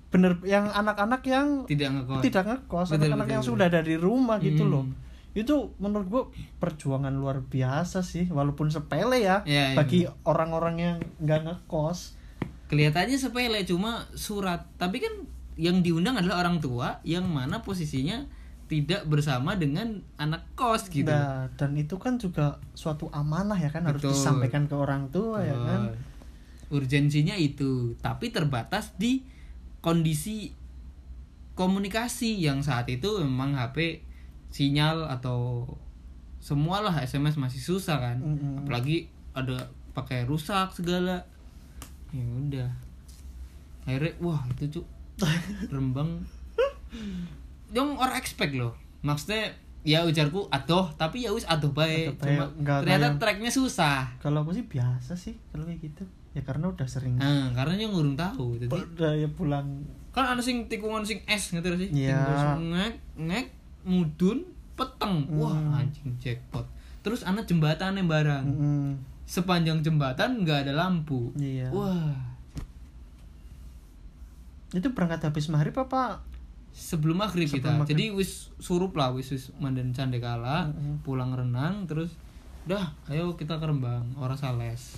[0.09, 3.55] bener yang anak-anak yang tidak ngekos tidak ngekos anak-anak yang betul.
[3.55, 4.73] sudah dari rumah gitu Hmm.
[4.73, 4.85] loh
[5.31, 6.23] itu menurut gua
[6.57, 12.19] perjuangan luar biasa sih walaupun sepele ya Iya, iya, bagi orang-orang yang nggak ngekos
[12.67, 15.13] kelihatannya sepele cuma surat tapi kan
[15.55, 18.27] yang diundang adalah orang tua yang mana posisinya
[18.71, 21.11] tidak bersama dengan anak kos gitu.
[21.11, 24.15] Nah, dan itu kan juga suatu amanah ya kan harus Betul.
[24.15, 25.91] disampaikan ke orang tua ya kan.
[25.91, 26.09] Betul.
[26.71, 29.27] urgensinya itu tapi terbatas di
[29.83, 30.55] kondisi
[31.59, 34.07] komunikasi yang saat itu memang HP
[34.55, 35.67] sinyal atau
[36.39, 38.23] semualah SMS masih susah kan.
[38.23, 38.63] Mm-mm.
[38.63, 41.27] apalagi ada pakai rusak segala.
[42.15, 42.71] Ya udah.
[43.83, 44.87] Akhirnya wah itu cuk.
[45.75, 46.23] Rembang
[47.71, 52.85] dong orang expect loh maksudnya ya ujarku adoh tapi ya wis adoh baik cuma nggak
[52.85, 56.85] ternyata kayak- tracknya susah kalau aku sih biasa sih kalau kayak gitu ya karena udah
[56.85, 58.55] sering Nah, karena dia ngurung tahu.
[58.55, 61.89] Jadi udah ya pulang kan ada sing tikungan sing es ngerti gak sih?
[61.97, 62.19] Iya.
[62.21, 63.45] Terus ngek ngek
[63.83, 64.39] mudun
[64.73, 65.27] peteng.
[65.33, 65.75] Wah, Hmm.
[65.77, 66.63] anjing jackpot.
[67.01, 68.45] Terus anak jembatannya barang.
[68.47, 68.87] Mm-mm.
[69.25, 71.35] Sepanjang jembatan nggak ada lampu.
[71.35, 71.67] Iya.
[71.67, 72.15] Wah,
[74.71, 76.23] itu berangkat habis maghrib apa
[76.71, 77.69] sebelum maghrib Sebelum kita.
[77.75, 77.91] maghrib.
[77.91, 81.01] Jadi wis surup lah wis wis mandan candekala, Mm-mm.
[81.01, 82.15] pulang renang terus
[82.61, 84.97] dah ayo kita ke Rembang, ora sales.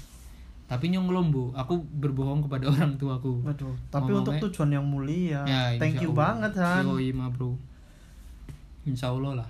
[0.63, 3.41] Tapi nyong lombo, aku berbohong kepada orang tuaku.
[3.41, 5.41] Waduh, tapi Ngomongnya- untuk tujuan yang mulia.
[5.43, 6.39] Ya, Thank you Allah.
[6.39, 6.83] banget, Han.
[6.87, 7.53] Yoi, ma bro.
[8.83, 9.49] Insya Allah lah.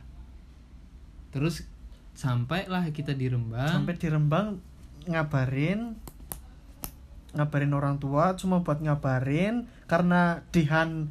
[1.30, 1.66] Terus
[2.14, 3.66] sampai lah kita di Rembang.
[3.68, 4.62] Sampai di Rembang
[5.04, 5.98] ngabarin
[7.34, 11.10] ngabarin orang tua cuma buat ngabarin karena Dihan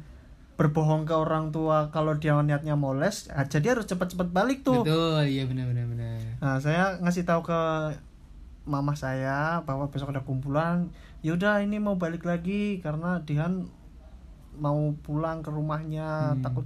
[0.63, 5.27] berbohong ke orang tua kalau dia niatnya moles ah, jadi harus cepat-cepat balik tuh Betul,
[5.27, 6.15] iya benar benar benar.
[6.39, 7.59] nah saya ngasih tahu ke
[8.63, 10.87] mama saya bahwa besok ada kumpulan
[11.19, 13.67] yaudah ini mau balik lagi karena Dihan
[14.55, 16.41] mau pulang ke rumahnya Hmm.
[16.41, 16.63] takut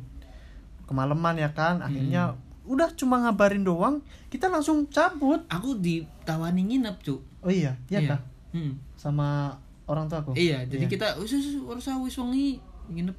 [0.83, 7.19] kemalaman ya kan akhirnya udah cuma ngabarin doang kita langsung cabut Aku ditawani nginep, Cuk.
[7.41, 8.79] oh iya iya kah Hmm.
[8.93, 13.15] sama orang tua aku Iya, jadi kita wis ora usah wis wengi nginep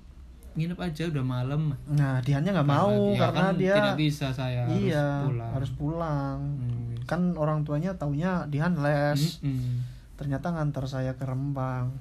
[0.58, 1.70] nginep aja udah malam.
[1.86, 5.50] nah Dihannya nggak mau Ya, karena kan dia tidak bisa saya iya harus pulang.
[5.54, 6.92] harus pulang Hmm.
[7.04, 9.80] kan orang tuanya taunya Dihan les Mm-mm.
[10.14, 11.94] ternyata ngantar saya ke Rembang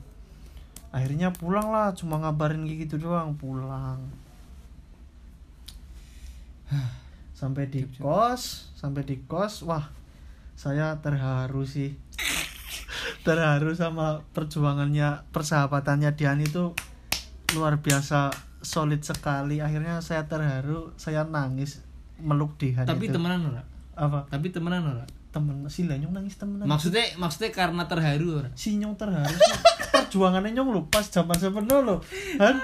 [0.90, 4.02] akhirnya pulang lah cuma ngabarin gitu doang pulang
[7.34, 9.88] sampai di kos sampai di kos wah
[10.54, 11.94] saya terharu sih
[13.24, 16.74] terharu sama perjuangannya persahabatannya Dian itu
[17.54, 18.34] luar biasa
[18.68, 21.80] solid sekali akhirnya saya terharu saya nangis
[22.20, 23.16] meluk Dian Tapi itu.
[23.16, 23.64] temenan ora?
[23.96, 25.06] apa Tapi temenan ora?
[25.30, 28.50] temen si Lanyong nangis temenan Maksudnya maksudnya karena terharu ora?
[28.54, 31.96] si Nyong terharu sih perjuangannya Nyong lu pas zaman sebenarnya lo
[32.36, 32.60] kan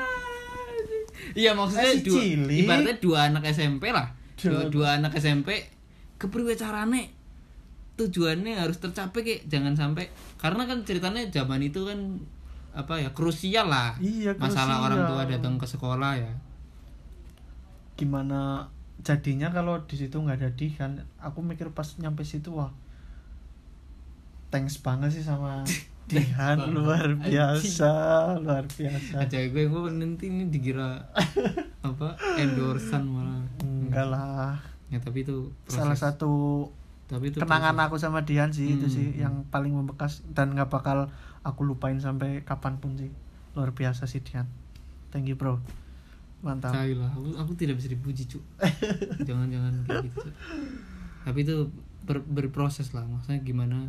[1.34, 2.56] Iya maksudnya Eh, si dua, Cili.
[2.62, 4.06] ibaratnya dua anak SMP lah.
[4.36, 5.66] Dua, Dua- dua anak SMP
[6.16, 7.10] kepriwe carane
[7.94, 12.00] tujuannya harus tercapai kayak jangan sampai karena kan ceritanya zaman itu kan
[12.73, 13.93] apa ya krusial lah.
[13.97, 14.86] Iya, masalah krusial.
[14.88, 16.33] orang tua datang ke sekolah ya.
[17.93, 18.65] Gimana
[18.99, 22.71] jadinya kalau di situ nggak ada Dihan aku mikir pas nyampe situ wah
[24.49, 25.62] thanks banget sih sama
[26.09, 26.57] Dihan.
[26.69, 27.93] luar biasa
[28.38, 29.17] luar biasa.
[29.19, 30.99] Aja gue gue nanti ini dikira
[31.88, 32.07] apa
[32.38, 33.43] endorsan malah.
[33.62, 34.57] Enggak lah.
[34.88, 35.77] Ya tapi itu proses.
[35.79, 36.67] salah satu
[37.03, 37.88] tapi itu kenangan proses.
[37.88, 38.93] aku sama Dian sih itu Hmm.
[38.93, 41.07] sih yang paling membekas dan nggak bakal
[41.44, 43.12] aku lupain sampai kapan pun sih.
[43.54, 44.48] Luar biasa sih Dian.
[45.10, 45.60] Thank you bro.
[46.39, 46.76] Mantap.
[46.76, 48.44] Lah aku, aku tidak bisa dipuji cu
[49.24, 50.28] jangan jangan kayak gitu
[51.22, 51.72] tapi itu
[52.02, 53.88] ber- berproses lah maksudnya gimana.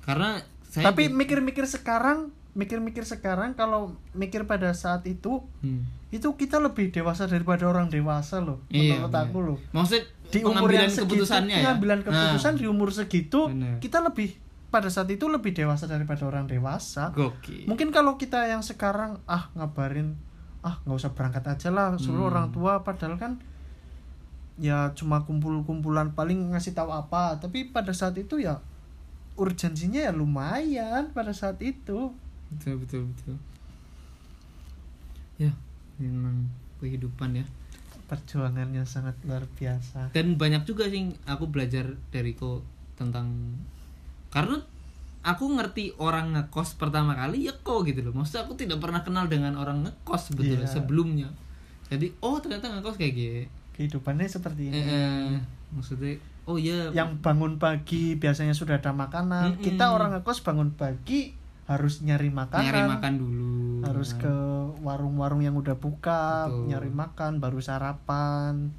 [0.00, 5.86] Karena saya tapi mikir-mikir sekarang mikir-mikir sekarang kalau mikir pada saat itu Hmm.
[6.08, 9.24] itu kita lebih dewasa daripada orang dewasa loh Iya, menurut bener.
[9.24, 9.58] aku loh.
[9.70, 11.58] Maksud di umur yang segitu keputusannya ya.
[11.62, 13.78] pengambilan keputusan Nah, di umur segitu Bener.
[13.78, 14.34] kita lebih
[14.76, 17.64] pada saat itu lebih dewasa daripada orang dewasa gokil.
[17.64, 20.12] mungkin kalau kita yang sekarang ah ngabarin
[20.60, 22.30] ah nggak usah berangkat aja lah suruh Hmm.
[22.30, 23.40] orang tua padahal kan
[24.56, 28.60] ya cuma kumpul-kumpulan paling ngasih tahu apa tapi pada saat itu ya
[29.36, 32.12] urgensinya ya lumayan pada saat itu
[32.52, 33.36] betul betul betul.
[35.36, 35.52] Ya,
[36.00, 36.48] memang
[36.80, 37.44] kehidupan ya.
[38.06, 42.62] perjuangannya sangat luar biasa dan banyak juga sih aku belajar dari kok
[42.94, 43.28] tentang
[44.30, 44.58] karena
[45.26, 48.14] aku ngerti orang ngekos pertama kali ya kok gitu loh.
[48.14, 50.74] Maksudnya aku tidak pernah kenal dengan orang ngekos sebetulnya Iya.
[50.78, 51.28] sebelumnya.
[51.90, 53.42] Jadi oh ternyata ngekos kayak gini.
[53.74, 54.78] Kehidupannya seperti ini.
[54.78, 55.34] Eh, eh,
[55.74, 56.14] maksudnya
[56.46, 56.94] oh iya.
[56.94, 59.58] Yang bangun pagi biasanya sudah ada makanan.
[59.58, 59.64] Mm-mm.
[59.66, 61.34] kita orang ngekos bangun pagi
[61.66, 62.66] harus nyari makanan.
[62.70, 63.54] Nyari makan dulu.
[63.82, 64.34] Harus ke
[64.86, 66.70] warung-warung yang udah buka Betul.
[66.70, 68.70] nyari makan baru sarapan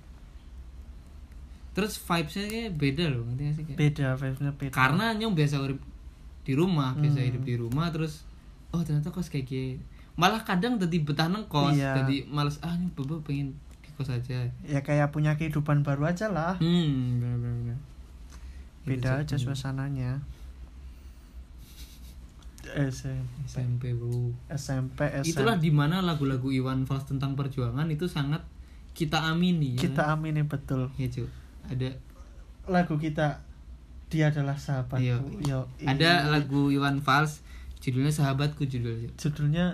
[1.78, 3.78] terus vibesnya kayak beda loh ngerti gak sih kayak?
[3.78, 4.74] Beda vibesnya beda.
[4.74, 5.78] Karena nyong biasa urip
[6.42, 7.28] di rumah biasa Hmm.
[7.30, 8.26] hidup di rumah terus
[8.70, 9.78] oh ternyata kos kayak gini.
[10.16, 12.02] Malah kadang jadi betah neng kos Iya.
[12.02, 14.50] jadi males ah nyong bebo pengen di kos aja.
[14.66, 16.58] Ya kayak punya kehidupan baru aja lah.
[16.58, 17.78] Hmm benar benar
[18.82, 20.12] beda Itu aja suasananya.
[22.68, 24.36] SMP SMP bro.
[24.50, 28.44] SMP SMP itulah di mana lagu-lagu Iwan Fals tentang perjuangan itu sangat
[28.92, 29.82] kita amini ya.
[29.84, 30.92] Kita amini betul.
[30.96, 31.24] Ya cu
[31.68, 31.90] ada
[32.66, 33.44] lagu kita
[34.08, 35.04] dia adalah sahabatku.
[35.04, 35.20] Iya.
[35.44, 37.44] Yo, ada lagu Iwan Fals
[37.78, 39.12] judulnya sahabatku judulnya.
[39.16, 39.66] Judulnya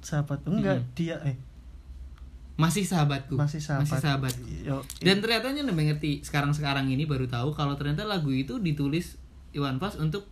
[0.00, 0.94] sahabat enggak Mm-mm.
[0.94, 1.36] dia eh.
[2.54, 3.34] Masih sahabatku.
[3.34, 4.44] Masih sahabat masih sahabatku.
[4.62, 9.16] Yo, Dan ternyata nyong udah ngerti sekarang-sekarang ini baru tahu kalau ternyata lagu itu ditulis
[9.50, 10.28] Iwan Fals untuk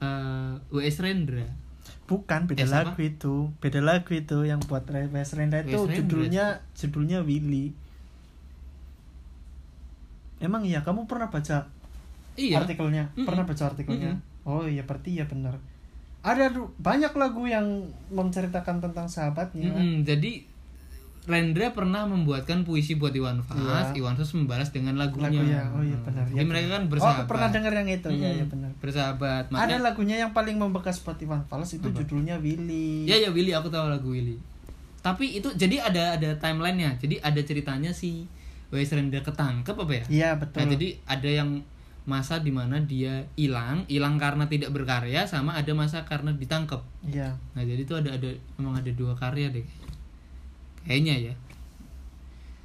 [0.00, 1.44] eh, WS Rendra.
[2.08, 3.52] bukan beda Eh, lagu itu.
[3.60, 5.76] Beda lagu itu yang buat West Renda itu.
[5.76, 5.92] Renda.
[5.92, 7.76] judulnya judulnya Willy
[10.38, 11.66] emang iya kamu pernah baca
[12.34, 12.62] Iya.
[12.62, 13.26] artikelnya Mm-mm.
[13.26, 14.46] pernah baca artikelnya Mm-mm.
[14.46, 15.58] oh iya berarti ya benar
[16.20, 17.66] ada banyak lagu yang
[18.08, 20.46] menceritakan tentang sahabatnya Mm-mm, jadi
[21.24, 23.60] Rendra pernah membuatkan puisi buat Iwan Fals,
[23.92, 24.00] Iya.
[24.00, 25.28] Iwan Fals membalas dengan lagunya.
[25.36, 27.20] lagunya oh iya benar Jadi ya, mereka kan bersahabat.
[27.20, 29.44] oh pernah dengar yang itu ya Mm-mm, ya benar Bersahabat.
[29.52, 32.00] ada lagunya yang paling membekas buat Iwan Fals itu Apa?
[32.00, 34.40] judulnya Willy Ya ya Willy aku tahu lagu Willy.
[34.98, 36.96] Tapi itu jadi ada ada timelinenya.
[36.96, 38.24] Jadi ada ceritanya si
[38.68, 40.04] WS Rendra ketangkep apa ya?
[40.08, 41.50] iya betul Nah, jadi ada yang
[42.08, 46.80] masa di mana dia hilang, hilang karena tidak berkarya, sama ada masa karena ditangkap.
[47.04, 49.64] iya Nah, jadi itu ada ada memang ada dua karya deh.
[50.88, 51.34] Kayaknya ya.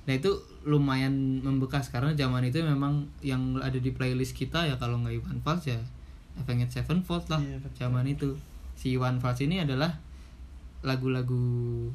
[0.08, 0.32] Nah, itu
[0.64, 5.39] lumayan membekas karena zaman itu memang yang ada di playlist kita ya kalau nggak Iwan
[5.43, 5.80] Fals ya
[6.39, 7.43] Avenged Sevenfold lah.
[7.43, 7.78] Iya, betul.
[7.84, 8.30] zaman itu.
[8.80, 9.99] Si Iwan Fals ini adalah
[10.84, 11.91] lagu-lagu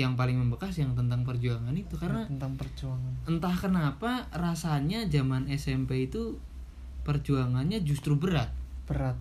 [0.00, 6.08] yang paling membekas yang tentang perjuangan itu karena tentang perjuangan entah kenapa rasanya zaman SMP
[6.08, 6.40] itu
[7.04, 8.52] perjuangannya justru berat.
[8.88, 9.16] berat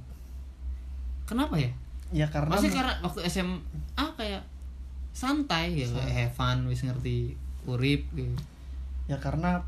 [1.29, 1.69] Kenapa ya?
[2.09, 4.41] ya karena Maksudnya karena waktu SMA kayak
[5.13, 7.37] santai ya kayak have fun wis ngerti
[7.69, 8.33] urip gitu.
[9.05, 9.61] ya karena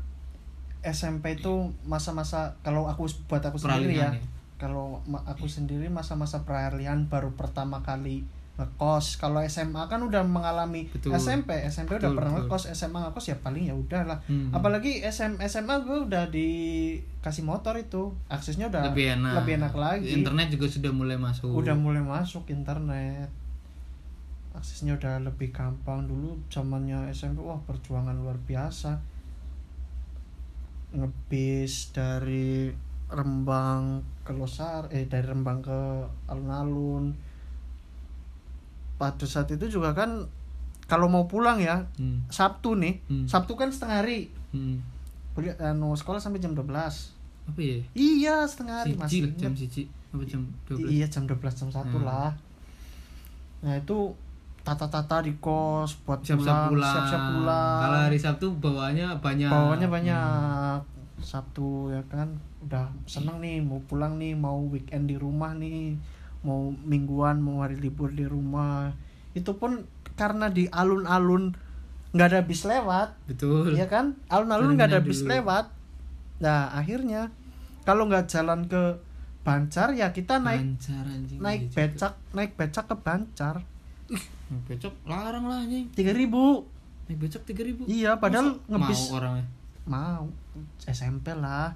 [0.82, 4.22] SMP itu masa-masa kalau aku buat aku sendiri ya Peralihan ya.
[4.58, 11.16] kalau aku sendiri masa-masa peralihan baru pertama kali ngekos kalau SMA kan udah mengalami Betul.
[11.16, 12.42] SMP SMP udah Betul, pernah betul.
[12.46, 14.52] ngekos SMA ngekos ya paling ya udah lah Hmm.
[14.52, 19.32] apalagi SM, SMA gue udah dikasih motor itu aksesnya udah lebih enak.
[19.40, 21.48] lebih enak lagi Internet juga sudah mulai masuk.
[21.48, 23.32] udah mulai masuk internet
[24.52, 29.00] aksesnya udah lebih gampang dulu zamannya SMP wah perjuangan luar biasa
[30.92, 32.68] ngebis dari
[33.08, 35.78] Rembang ke Losar eh dari Rembang ke
[36.26, 37.16] alun-alun
[39.02, 40.22] pada saat itu juga kan
[40.84, 42.22] kalau mau pulang ya Hmm.
[42.28, 43.26] Sabtu nih Hmm.
[43.26, 44.78] Sabtu kan setengah hari Hmm.
[45.32, 47.10] kuliah anu sekolah sampai jam 12
[47.44, 47.78] Apa ya?
[47.92, 50.86] iya setengah hari masih jam siji apa jam 12?
[50.88, 52.04] Iya jam 12 jam 1 Hmm.
[52.04, 52.30] lah.
[53.60, 54.14] Nah itu
[54.60, 56.92] tata-tata di kos buat Siap-siap pulang.
[56.92, 57.78] siap-siap pulang.
[57.80, 59.48] Kalau hari Sabtu bawaannya banyak.
[59.48, 59.96] Bawaannya Hmm.
[59.96, 60.78] banyak.
[61.18, 62.28] Sabtu ya kan
[62.60, 65.94] udah seneng nih mau pulang nih mau weekend di rumah nih
[66.42, 68.90] mau mingguan mau hari libur di rumah
[69.32, 71.54] itu pun karena di alun-alun
[72.12, 73.72] nggak ada bis lewat Betul.
[73.72, 75.30] ya kan alun-alun nggak ada Jalannya bis dulu.
[75.32, 75.64] lewat
[76.38, 77.30] nah akhirnya
[77.82, 78.98] kalau nggak jalan ke
[79.42, 81.38] Bancar ya kita naik Lancar anjing.
[81.38, 81.78] naik Iya juga.
[81.80, 83.56] becak naik becak ke Bancar
[84.48, 85.88] Naik becak larang lah anjing.
[85.90, 86.66] tiga ribu
[87.06, 87.86] Naik becak 3000.
[87.86, 89.46] iya padahal Masa ngebis mau orangnya.
[89.84, 90.24] mau
[90.80, 91.74] SMP lah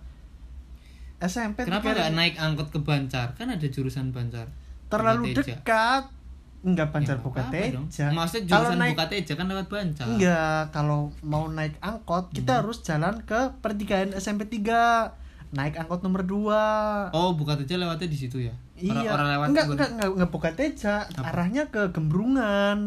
[1.18, 1.94] SMP Kenapa 3.000.
[1.94, 3.28] nggak naik angkot ke Bancar?
[3.32, 4.46] Kan ada jurusan Bancar.
[4.86, 6.14] terlalu dekat
[6.62, 7.86] enggak Banjar Ya, Buka apa-apa dong.
[7.86, 8.06] Teja.
[8.08, 10.06] Maksudnya Kalau jurusan naik Buka Teja kan lewat Bancar.
[10.08, 12.60] enggak, kalau mau naik angkot kita Hmm.
[12.60, 15.14] harus jalan ke pertigaan SMP 3.
[15.48, 17.10] Naik angkot nomor 2.
[17.12, 18.54] Oh, Buka Teja lewatnya di situ ya.
[18.74, 18.92] Iya.
[18.92, 21.22] Orang, orang lewat enggak, enggak, enggak, enggak Buka Teja, Apa?
[21.24, 22.78] arahnya ke Gembrungan.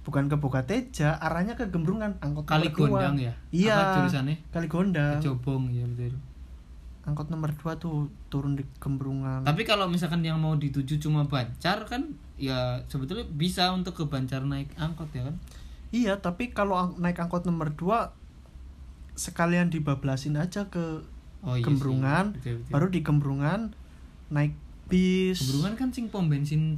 [0.00, 2.86] Bukan ke Buka Teja, arahnya ke Gembrungan, angkot Kali nomor 2.
[2.88, 3.32] Gondang ya.
[3.50, 3.76] Iya.
[4.50, 5.18] Kali Gondang.
[5.18, 6.14] Jobong ya betul.
[7.10, 9.42] Angkot nomor 2 tuh turun di Gembrungan.
[9.42, 14.46] Tapi kalau misalkan yang mau dituju cuma Bancar kan ya sebetulnya bisa untuk ke Bancar
[14.46, 15.36] naik angkot ya kan.
[15.90, 18.14] Iya, tapi kalau naik angkot nomor 2
[19.18, 21.02] sekalian dibablasin aja ke
[21.40, 21.64] Oh iya.
[21.64, 22.52] Gembrungan, sih.
[22.52, 22.72] Betul, betul.
[22.72, 23.60] baru di Gembrungan
[24.28, 24.52] naik
[24.92, 25.40] bis.
[25.40, 26.76] Gembrungan kan sing pom bensin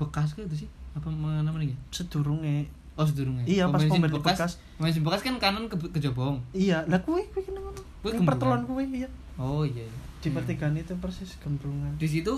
[0.00, 0.68] bekas ke itu sih?
[0.96, 1.76] Apa namanya?
[1.92, 2.72] sedurunge.
[2.96, 3.44] Oh sedurunge.
[3.44, 4.56] Iya, pas pom bensin bekas.
[4.80, 6.40] Pom bensin bekas kan kanan ke, ke Jobong.
[6.56, 7.80] Iya, lah kuwi kuwi kena ngono.
[8.00, 8.28] Kuwi Yang Gembrungan.
[8.32, 9.08] pertelon kuwi iya.
[9.36, 9.82] Oh iya.
[9.82, 9.98] iya.
[10.18, 11.94] Di pertigaan itu persis Gembrungan.
[11.96, 12.32] Di situ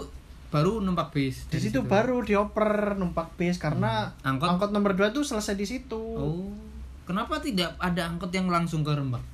[0.48, 1.46] baru numpak bis.
[1.46, 4.36] Di situ baru dioper numpak bis karena Hmm.
[4.36, 4.48] Angkot?
[4.50, 5.98] angkot, nomor 2 tuh selesai di situ.
[5.98, 6.50] Oh.
[7.04, 9.24] Kenapa tidak ada angkot yang langsung ke Rembang?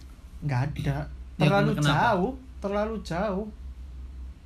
[0.40, 1.08] Nggak ada.
[1.34, 2.14] Ya, Terlalu kenapa?
[2.14, 3.46] jauh, terlalu jauh.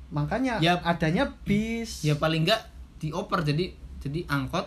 [0.09, 0.81] Makanya Ya.
[0.81, 2.01] adanya bis.
[2.01, 2.65] Ya paling enggak
[2.97, 4.65] dioper jadi jadi angkot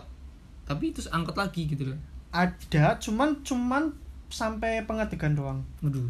[0.63, 1.99] tapi itu angkot lagi gitu loh.
[2.31, 3.91] Ada, cuman cuman
[4.27, 5.59] sampai pengadegan doang.
[5.83, 6.07] Waduh.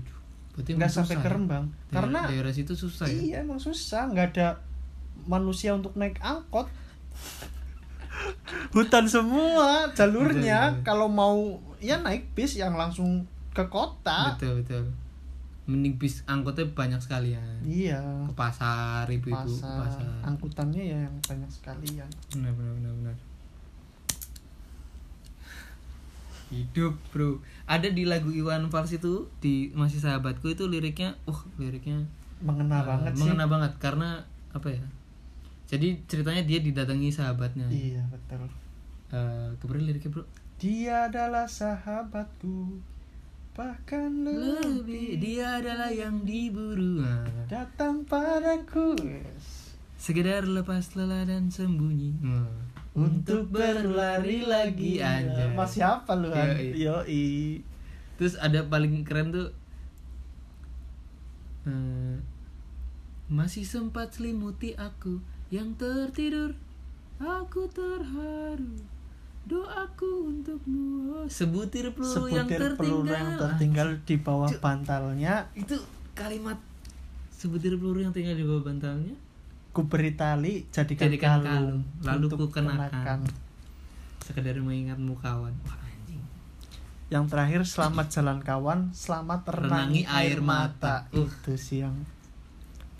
[0.53, 1.33] Berarti Nggak sampai ke ya?
[1.33, 1.65] Rembang.
[1.65, 3.17] Daerah- Karena daerah situ susah ya.
[3.19, 4.47] iya emang susah, nggak ada
[5.25, 6.69] manusia untuk naik angkot.
[8.71, 10.77] Hutan semua jalurnya.
[10.77, 10.85] Betul.
[10.85, 11.37] Kalau mau
[11.77, 14.33] ya naik bis yang langsung ke kota.
[14.33, 14.83] Betul betul.
[15.63, 17.63] Mending bis angkotnya banyak sekalian.
[17.63, 18.01] Iya.
[18.27, 19.79] Ke pasar ibu-ibu pasar.
[19.79, 20.09] pasar.
[20.23, 22.09] Angkutannya ya yang banyak sekalian.
[22.29, 23.15] Benar benar benar benar.
[26.53, 27.41] Hidup bro.
[27.65, 32.05] Ada di lagu Iwan Fals itu di masih sahabatku itu liriknya, uh liriknya
[32.43, 33.19] Mengena eh, banget sih.
[33.25, 34.09] mengena banget karena
[34.53, 34.85] apa ya?
[35.65, 37.65] Jadi ceritanya dia didatangi sahabatnya.
[37.71, 38.45] Iya, betul.
[39.09, 40.23] Eh, kemudian liriknya bro.
[40.61, 42.77] Dia adalah sahabatku.
[43.53, 47.05] Bahkan lebih Lebih dia adalah yang diburu.
[47.05, 48.97] Nah, datang padaku.
[49.01, 49.77] Yes.
[49.93, 52.11] sekedar lepas lelah dan sembunyi.
[52.19, 52.49] Nah,
[52.93, 55.49] Untuk berlari lagi aja.
[55.49, 56.29] Mas siapa lu?
[56.29, 56.53] Han?
[56.53, 56.77] Yoi.
[56.77, 57.25] Yoi.
[58.15, 59.49] Terus ada paling keren tuh
[61.65, 62.21] eh,
[63.27, 65.17] masih sempat selimuti aku
[65.49, 66.53] yang tertidur.
[67.17, 68.77] Aku terharu.
[69.43, 71.25] Doaku untukmu.
[71.27, 72.77] Sebutir peluru yang Sebutir tertinggal.
[72.79, 74.61] peluru yang tertinggal di bawah Cuk.
[74.61, 75.49] bantalnya.
[75.51, 75.81] Itu
[76.13, 76.61] kalimat
[77.33, 79.15] sebutir peluru yang tinggal di bawah bantalnya.
[79.73, 83.25] Ku beri tali jadikan, Jadikan kalung, kalung, lalu ku kenakan.
[84.21, 85.49] Sekedar mengingatmu kawan.
[85.65, 86.21] Wah, anjing.
[87.09, 91.09] Yang terakhir selamat jalan kawan, selamat renangi, Renangi air mata.
[91.09, 91.17] mata.
[91.17, 91.25] Uh.
[91.25, 92.05] Itu sih yang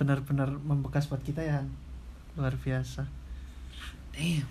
[0.02, 1.62] benar-benar membekas buat kita ya.
[2.34, 3.06] Luar biasa.
[4.18, 4.50] Damn.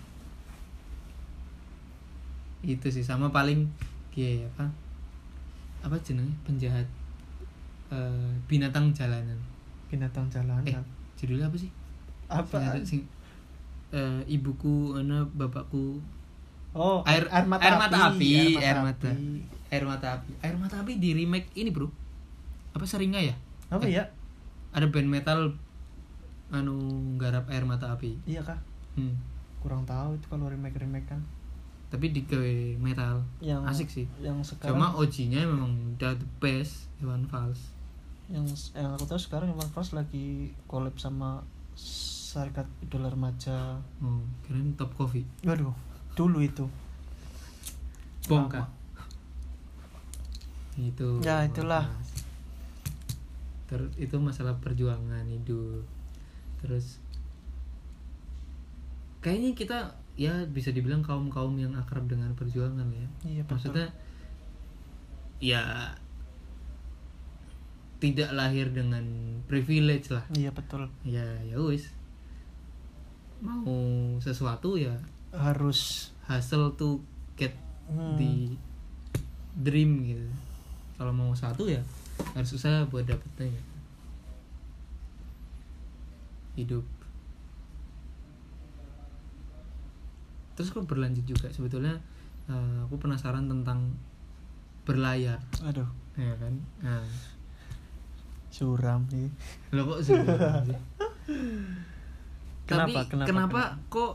[2.62, 3.66] Itu sih sama paling
[4.14, 4.70] kayak apa?
[5.91, 6.87] Apa jenenge penjahat
[7.91, 9.43] eh, binatang jalanan.
[9.91, 10.70] Binatang jalanan.
[10.70, 10.79] Eh,
[11.18, 11.82] judulnya apa sih?
[12.35, 12.57] Apa?
[12.57, 13.09] Sing ada- sing-
[13.91, 16.01] eh, ibuku ana bapakku
[16.72, 19.12] Oh, air air mata air mata api, api, air mata
[19.68, 20.33] air mata api.
[20.41, 21.93] Air mata api di remake ini, Bro.
[22.72, 23.37] Apa seringnya ya?
[23.68, 23.93] Apa Eh.
[23.93, 24.09] ya?
[24.72, 25.53] Ada band metal
[26.49, 26.76] anu
[27.16, 28.16] garap air mata api.
[28.24, 28.57] Iya kah?
[28.95, 29.20] Hmm.
[29.59, 31.20] Kurang tahu itu kalau remake remake kan.
[31.89, 32.24] Tapi di
[32.78, 33.20] metal.
[33.39, 34.07] Yang Asik sih.
[34.18, 37.76] Yang sekarang Cuma OG-nya memang udah the best Iwan Fals.
[38.28, 41.45] yang yang aku tahu sekarang Iwan Fals lagi collab sama
[42.33, 43.76] Serikat Idola Remaja.
[44.01, 45.28] Oh, keren Top Coffee.
[45.45, 45.76] Waduh,
[46.16, 46.64] dulu itu.
[48.24, 48.72] Bongkar.
[50.80, 51.20] Itu.
[51.20, 51.93] Ya, itulah.
[53.68, 55.85] Terus itu masalah perjuangan hidup.
[56.64, 57.05] Terus
[59.20, 59.78] kayaknya kita
[60.16, 63.09] ya bisa dibilang kaum-kaum yang akrab dengan perjuangan ya.
[63.28, 63.53] Iya, betul.
[63.53, 63.87] Maksudnya
[65.37, 65.62] ya
[68.01, 69.05] tidak lahir dengan
[69.45, 70.24] privilege lah.
[70.33, 70.89] Iya betul.
[71.05, 71.93] Ya ya wis.
[73.43, 73.66] Mau.
[74.22, 74.95] Sesuatu ya
[75.34, 77.03] Harus hustle to
[77.34, 77.53] get
[77.90, 78.55] hmm, the
[79.59, 80.28] dream gitu.
[80.97, 81.82] Kalau mau satu ya
[82.38, 83.72] harus usaha buat dapetnya gitu.
[86.53, 86.86] hidup.
[90.53, 91.49] Terus kok berlanjut juga?
[91.49, 91.97] Sebetulnya
[92.47, 93.97] eh, aku penasaran tentang
[94.84, 95.40] berlayar.
[95.64, 96.55] Aduh, ya kan?
[96.84, 97.09] Nah.
[98.53, 99.32] Suram nih.
[99.72, 100.80] lo kok sebenarnya sih
[102.64, 103.02] Kenapa?
[103.04, 103.28] Tapi Kenapa?
[103.28, 104.12] kenapa, kok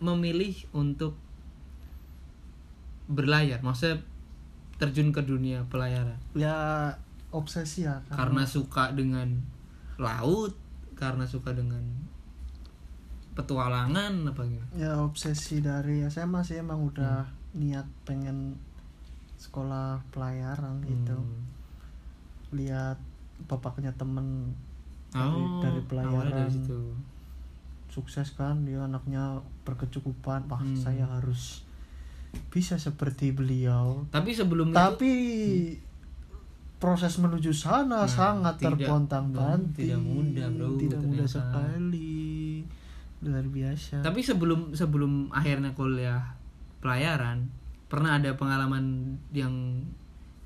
[0.00, 1.14] memilih untuk
[3.06, 3.60] berlayar?
[3.60, 4.00] Maksudnya
[4.76, 6.18] terjun ke dunia pelayaran?
[6.34, 6.90] Ya
[7.30, 9.38] obsesi ya Karena suka dengan
[9.98, 10.54] laut,
[10.94, 11.82] karena suka dengan
[13.34, 17.66] petualangan apa gitu ya obsesi dari SMA sih emang udah Hmm.
[17.66, 18.54] niat pengen
[19.34, 21.42] sekolah pelayaran gitu Hmm.
[22.54, 22.94] lihat
[23.50, 24.54] bapaknya temen
[25.10, 26.78] dari, Oh, dari pelayaran dari situ.
[27.94, 30.50] Sukses kan dia anaknya berkecukupan.
[30.50, 30.74] Wah Hmm.
[30.74, 31.62] saya harus
[32.50, 34.02] bisa seperti beliau.
[34.10, 35.12] Tapi sebelum tapi
[35.78, 35.94] itu
[36.82, 42.60] proses menuju sana Nah, sangat terpontang panting tidak mudah, bro, tidak mudah sekali.
[43.24, 44.04] Luar biasa.
[44.04, 46.36] Tapi sebelum sebelum akhirnya kuliah
[46.84, 47.48] pelayaran
[47.88, 49.80] pernah ada pengalaman yang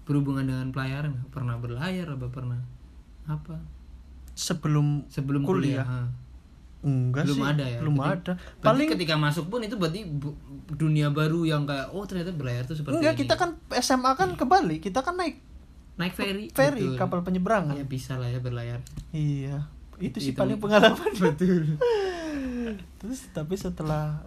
[0.06, 2.60] berhubungan dengan pelayaran pernah berlayar apa pernah?
[3.26, 3.58] Apa?
[4.38, 5.82] Sebelum sebelum Kuliah?
[5.82, 6.27] kuliah.
[6.78, 8.32] Enggak belum sih ada ya belum Berarti- ada.
[8.60, 10.06] paling ketika masuk pun itu berarti
[10.70, 13.20] dunia baru yang kayak oh ternyata berlayar tuh seperti enggak ini.
[13.20, 15.42] kita kan SMA kan ke Bali kita kan naik
[15.94, 16.96] naik ferry ferry betul.
[16.96, 18.78] kapal penyeberangan ya bisa lah ya berlayar.
[19.10, 19.66] Iya
[19.98, 21.10] itu sih Itu- paling pengalaman.
[21.24, 21.74] Betul.
[23.00, 24.22] Terus tapi setelah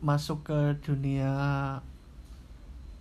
[0.00, 1.30] masuk ke dunia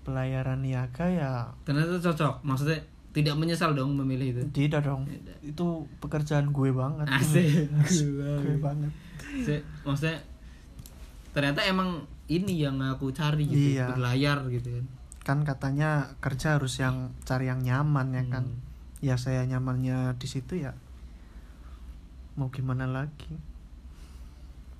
[0.03, 1.33] pelayaran niaga ya
[1.63, 2.77] ternyata cocok maksudnya
[3.13, 4.41] tidak menyesal dong memilih itu.
[4.51, 5.05] Tidak dong.
[5.05, 5.37] Tidak.
[5.45, 5.65] itu
[5.99, 7.05] pekerjaan gue banget.
[7.07, 7.69] Asik.
[8.41, 8.89] Gue banget.
[9.39, 10.17] Se- maksudnya
[11.29, 13.93] ternyata emang ini yang aku cari gitu Iya.
[13.93, 14.85] berlayar gitu kan.
[15.23, 18.45] Kan katanya kerja harus yang cari yang nyaman ya kan.
[18.45, 18.59] Hmm.
[18.99, 20.71] ya saya nyamannya di situ ya
[22.33, 23.35] mau gimana lagi?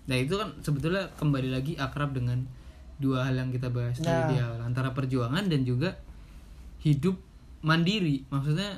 [0.03, 2.43] Nah itu kan sebetulnya kembali lagi akrab dengan
[2.97, 4.25] dua hal yang kita bahas Nah.
[4.25, 5.99] tadi di awal antara perjuangan dan juga
[6.79, 7.19] hidup
[7.63, 8.75] mandiri maksudnya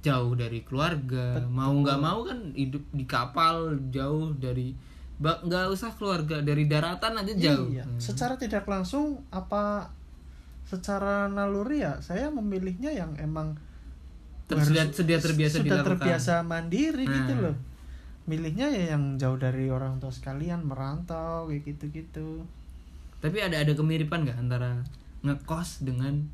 [0.00, 1.50] jauh dari keluarga Betul.
[1.50, 3.56] mau nggak mau kan hidup di kapal
[3.90, 4.72] jauh dari
[5.20, 8.00] nggak usah keluarga dari daratan aja jauh iya Hmm.
[8.00, 9.92] secara tidak langsung apa
[10.64, 13.58] secara naluri ya saya memilihnya yang emang
[14.48, 15.88] sudah, sudah terbiasa sudah dilakukan.
[15.92, 17.42] terbiasa mandiri gitu Nah.
[17.44, 17.56] loh
[18.22, 22.28] milihnya ya yang jauh dari orang tua sekalian merantau kayak gitu gitu
[23.18, 24.80] Tapi ada ada kemiripan nggak antara
[25.20, 26.24] ngekos dengan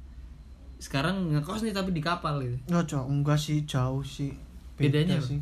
[0.77, 2.57] sekarang ngekos nih tapi di kapal gitu.
[2.69, 4.33] nggak jauh enggak sih jauh sih
[4.77, 5.25] Beda Bedanya apa?
[5.25, 5.41] sih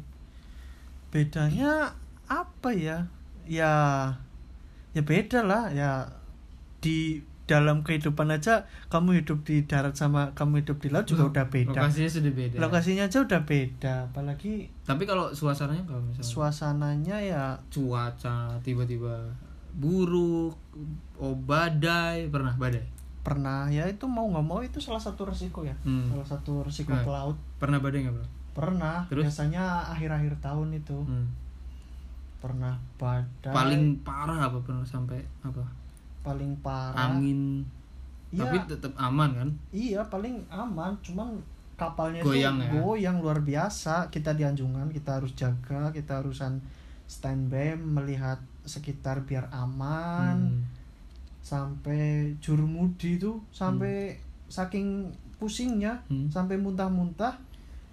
[1.11, 1.71] bedanya
[2.27, 2.99] apa ya
[3.47, 3.73] ya
[4.91, 6.03] ya beda lah ya
[6.79, 11.47] di dalam kehidupan aja kamu hidup di darat sama kamu hidup di laut juga udah
[11.53, 12.57] beda Lokasinya sudah beda.
[12.57, 19.29] lokasinya aja udah beda apalagi Tapi kalau suasananya kalau misalnya suasananya ya cuaca tiba-tiba
[19.75, 20.55] buruk,
[21.19, 22.87] oh badai, pernah badai?
[23.25, 26.05] Pernah ya itu mau nggak mau itu salah satu resiko ya Hmm.
[26.07, 27.01] salah satu resiko Nah.
[27.01, 28.27] ke laut Pernah badai nggak bro?
[28.53, 29.25] pernah Terus?
[29.25, 31.27] biasanya akhir-akhir tahun itu Hmm.
[32.39, 35.65] pernah badai Paling parah apa pernah sampai apa?
[36.21, 37.61] paling parah Angin.
[38.29, 38.45] Iya.
[38.45, 39.49] Tapi tetap aman kan?
[39.71, 41.37] iya paling aman cuman
[41.75, 42.71] kapalnya Goyang itu ya?
[42.77, 46.59] goyang luar biasa kita di anjungan kita harus jaga kita harusan
[47.05, 50.74] standby melihat sekitar biar aman Hmm.
[51.45, 54.17] Sampai jurumudi itu sampai
[54.47, 56.27] saking pusingnya Hmm.
[56.27, 57.37] sampai muntah-muntah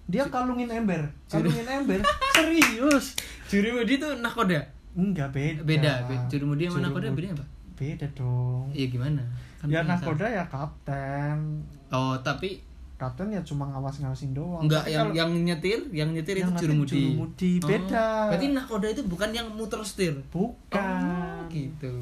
[0.04, 2.00] dia kalungin ember kalungin ember
[2.34, 3.12] serius
[3.46, 4.64] Jurumudi itu nakoda?
[4.92, 5.92] enggak beda Beda.
[6.06, 7.46] be- Jurumudi sama nakoda bedanya apa?
[7.74, 9.20] beda dong Iya gimana?
[9.58, 15.06] Kan ya nakoda ya kapten Oh, tapi kapten ya cuma ngawas-ngawasin doang enggak Tapi yang
[15.06, 16.92] kalau yang nyetir, yang nyetir Yang itu nyetir jurumudi.
[16.96, 18.00] jurumudi, beda.
[18.00, 20.14] Oh, berarti nakoda itu bukan yang muter setir.
[20.28, 21.92] bukan Oh, gitu.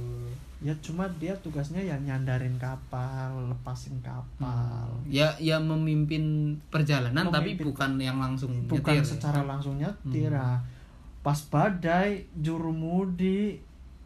[0.61, 6.23] Ya cuma dia tugasnya ya nyandarin kapal lepasin kapal Ya ya memimpin
[6.69, 7.67] perjalanan tapi Memimpin.
[7.67, 9.01] bukan yang langsung bukan nyetir.
[9.01, 9.11] ya?
[9.11, 10.37] secara langsung nyetir Hmm.
[10.37, 10.59] nah.
[11.21, 13.57] pas badai jurumudi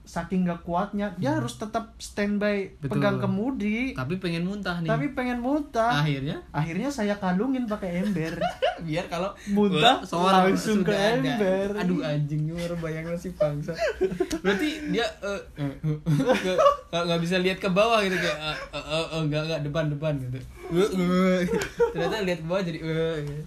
[0.05, 2.77] saking gak kuatnya dia harus tetap standby Hmm.
[2.79, 2.93] Betul.
[2.95, 4.87] pegang kemudi Tapi pengen muntah nih.
[4.87, 8.37] tapi pengen muntah akhirnya akhirnya saya kalungin pakai ember
[8.87, 11.17] biar kalau Muntah, soal langsung ke ada.
[11.17, 11.73] ember.
[11.75, 13.73] Aduh anjing baru bayangin si bangsa.
[14.39, 15.41] Berarti dia eh,
[16.93, 20.13] nggak bisa lihat ke bawah gitu kayak eh, eh, eh, eh, nggak nggak depan depan
[20.19, 20.37] gitu.
[20.71, 21.41] Eh, eh.
[21.91, 23.43] Ternyata lihat ke bawah jadi eh, gitu.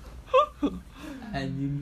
[1.29, 1.75] anjing.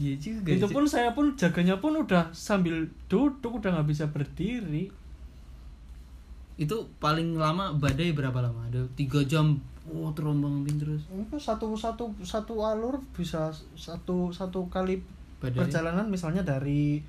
[0.00, 0.48] Iya juga.
[0.50, 4.88] itu pun saya pun jaganya pun udah sambil duduk udah nggak bisa berdiri
[6.54, 8.68] itu paling lama badai berapa lama?
[8.68, 9.56] Ada tiga jam.
[9.82, 11.02] Oh terombang ambing terus.
[11.10, 15.02] itu satu satu satu alur bisa satu satu kali
[15.42, 15.58] Badai.
[15.58, 17.02] perjalanan misalnya dari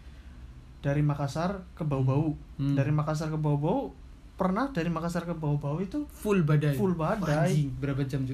[0.82, 2.74] dari Makassar ke Bau-Bau Hmm.
[2.74, 3.94] dari Makassar ke Bau-Bau
[4.34, 6.74] pernah dari Makassar ke Bau-Bau itu Full badai.
[6.74, 7.54] Full badai.
[7.54, 8.34] Anjing, berapa jam Ju?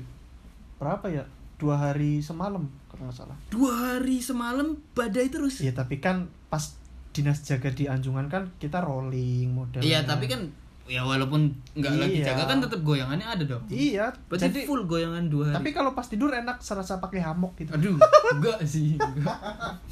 [0.80, 1.28] berapa ya
[1.60, 5.60] dua hari semalam kalau nggak salah Dua hari semalam badai terus.
[5.60, 6.80] Iya tapi kan pas
[7.12, 10.48] dinas jaga di Anjungan kan kita rolling model Iya, tapi kan
[10.90, 12.34] ya walaupun nggak lagi Iya.
[12.34, 13.62] jaga kan tetap goyangannya ada dong.
[13.70, 14.10] Iya.
[14.26, 15.56] Berarti jadi full goyangan dua hari.
[15.56, 17.70] tapi kalau pas tidur enak serasa pakai hammock gitu.
[17.72, 17.96] Aduh
[18.34, 18.98] enggak sih.
[19.00, 19.38] Enggak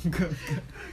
[0.04, 0.30] enggak.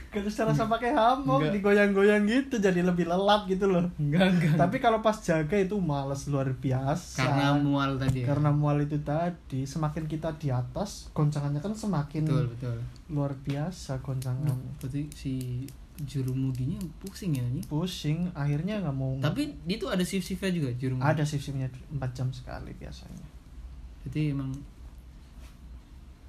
[0.07, 0.93] Kalau serasa pakai
[1.41, 1.53] Enggak.
[1.57, 3.89] digoyang-goyang gitu jadi lebih lelap gitu loh.
[3.97, 4.55] Enggak enggak.
[4.55, 7.19] Tapi kalau pas jaga itu males luar biasa.
[7.19, 8.29] Karena mual tadi ya.
[8.29, 12.77] Karena mual itu tadi semakin kita di atas goncangannya kan semakin betul betul.
[13.09, 15.33] luar biasa goncangan berarti si
[16.03, 21.07] jurumudinya pusing ya ini pusing akhirnya nggak mau tapi itu ada shift shiftnya juga jurumudi
[21.07, 23.25] ada shift-shiftnya 4 jam sekali biasanya.
[24.05, 24.51] Jadi emang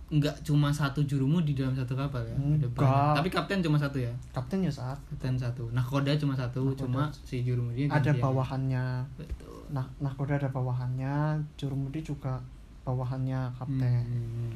[0.07, 2.39] nggak cuma satu jurumu di dalam satu kapal ya?
[2.39, 3.13] Ada Enggak.
[3.19, 4.15] tapi kapten cuma satu ya?
[4.31, 5.67] Kaptennya saat kapten satu.
[5.75, 6.81] Nahkoda cuma satu Nahkoda.
[6.87, 8.23] cuma si jurumudi ada gantian.
[8.23, 8.85] bawahannya.
[9.19, 9.67] Betul.
[9.75, 12.39] Nah nahkoda ada bawahannya jurumudi juga
[12.87, 14.07] bawahannya kapten.
[14.07, 14.55] Hmm.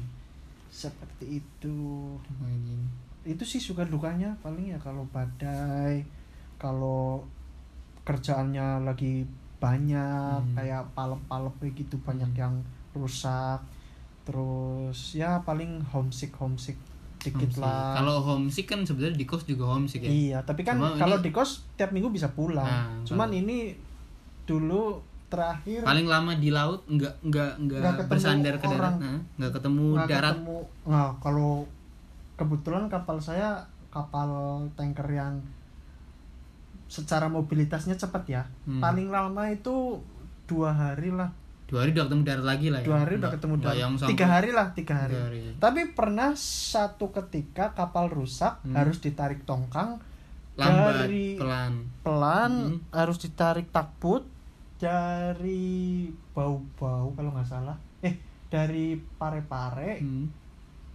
[0.71, 1.75] seperti itu.
[2.39, 2.87] Anjing.
[3.23, 6.01] Itu sih suka dukanya paling ya kalau badai
[6.55, 7.21] kalau
[8.01, 9.25] kerjaannya lagi
[9.57, 10.55] banyak Hmm.
[10.55, 12.39] kayak palep-palep kayak gitu banyak Hmm.
[12.39, 12.53] yang
[12.93, 13.61] rusak.
[14.23, 16.77] Terus ya paling homesick homesick
[17.19, 17.61] dikit Homesick.
[17.61, 17.93] lah.
[17.95, 20.09] Kalau homesick kan sebenarnya di kos juga homesick ya?
[20.09, 22.65] Iya tapi kan Cuma kalau ini- di kos tiap minggu bisa pulang.
[22.65, 23.77] Nah, cuman kalau- ini
[24.43, 24.97] dulu
[25.27, 28.97] terakhir paling lama di laut nggak nggak nggak bersandar ke darat.
[28.97, 30.33] nah, nggak ketemu nggak darat.
[30.35, 30.59] ketemu.
[30.83, 31.51] Nah kalau
[32.41, 34.29] kebetulan kapal saya kapal
[34.73, 35.37] tanker yang
[36.87, 38.79] secara mobilitasnya cepat ya Hmm.
[38.79, 40.01] paling lama itu
[40.43, 41.31] dua hari lah
[41.65, 43.91] dua hari udah ketemu darat lagi lah ya dua hari udah Nggak- ketemu darat yang
[43.95, 45.13] sampai tiga hari lah tiga hari.
[45.13, 45.39] tiga hari.
[45.57, 48.75] tapi pernah satu ketika kapal rusak Hmm.
[48.75, 50.01] harus ditarik tongkang
[50.53, 52.79] lambat dari pelan pelan Hmm.
[52.91, 54.27] harus ditarik takbut
[54.77, 60.27] dari bau-bau kalau nggak salah eh dari pare-pare Hmm.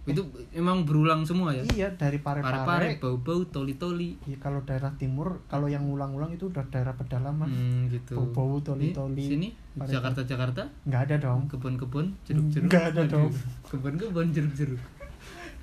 [0.07, 0.21] Itu
[0.55, 1.61] emang berulang semua ya?
[1.67, 2.63] Iya dari pare-pare.
[2.63, 4.15] Pare-pare bau-bau toli-toli.
[4.23, 7.45] Iya, kalau daerah timur kalau yang ngulang-ngulang itu udah daerah pedalaman.
[7.45, 8.15] Hmm, gitu.
[8.15, 11.51] Bau-bau toli-toli sini Pare- Jakarta Jakarta nggak ada dong.
[11.51, 12.71] Kebun-kebun jeruk-jeruk.
[12.71, 13.29] Nggak ada dong.
[13.67, 14.79] kebun-kebun jeruk-jeruk.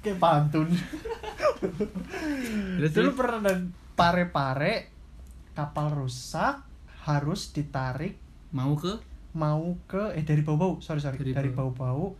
[0.05, 0.68] Kayak pantun.
[2.78, 3.55] Dulu pernah ada
[3.97, 4.92] pare-pare
[5.57, 6.61] kapal rusak
[7.05, 8.20] harus ditarik
[8.53, 9.14] mau ke?
[9.34, 11.74] mau ke eh dari bau-bau sorry sorry Dari dari, bau.
[11.74, 12.14] bau-bau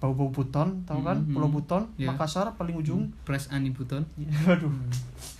[0.00, 1.20] bau-bau Buton tahu kan?
[1.20, 1.30] Mhm.
[1.30, 2.08] Pulau Buton Iya.
[2.08, 3.12] Makassar paling ujung.
[3.22, 4.00] Press ani buton.
[4.48, 4.72] Aduh.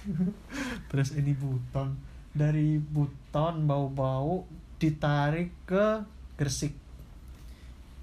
[0.93, 1.97] Terus ini Buton.
[2.31, 4.45] Dari Buton bau-bau
[4.77, 6.05] ditarik ke
[6.37, 6.77] Gresik.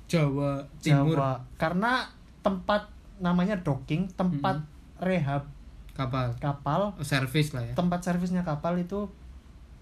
[0.07, 1.13] Jawa Timur.
[1.13, 1.31] Jawa.
[1.55, 2.07] Karena
[2.41, 4.61] tempat namanya docking tempat
[4.97, 5.45] rehab.
[5.93, 6.33] Kapal.
[6.37, 6.93] Kapal.
[6.93, 7.73] Oh, service lah ya.
[7.73, 9.09] Tempat servisnya kapal itu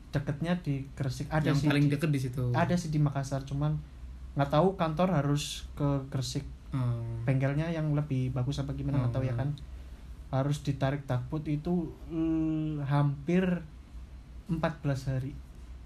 [0.10, 1.28] deketnya di Gresik.
[1.28, 2.44] Ada yang sih paling di- deket di situ.
[2.52, 3.76] Ada sih di Makassar cuman
[4.36, 6.44] nggak tahu kantor harus ke Gresik
[6.76, 7.24] Oh.
[7.24, 9.34] bengkelnya yang lebih bagus apa gimana ya Hmm.
[9.36, 9.50] kan
[10.30, 11.74] harus ditarik takbut itu
[12.10, 13.44] eh, hampir
[14.46, 15.32] 14 hari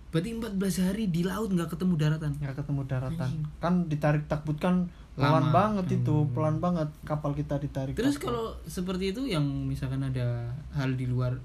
[0.10, 3.46] berarti 14 hari di laut nggak ketemu daratan nggak ketemu daratan Anjing.
[3.62, 5.54] kan ditarik takbut kan pelan Lama.
[5.54, 6.32] banget itu Hmm.
[6.34, 8.26] pelan banget kapal kita ditarik Terus takbut.
[8.26, 11.38] kalau seperti itu yang misalkan ada hal di luar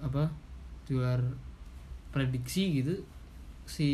[0.00, 0.30] apa?
[0.82, 1.20] Di luar
[2.10, 2.96] prediksi gitu
[3.64, 3.88] si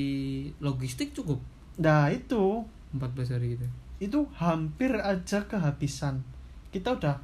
[0.59, 1.43] logistik cukup
[1.77, 3.67] nah itu 14 hari gitu.
[3.99, 6.23] Itu hampir aja kehabisan
[6.71, 7.17] kita udah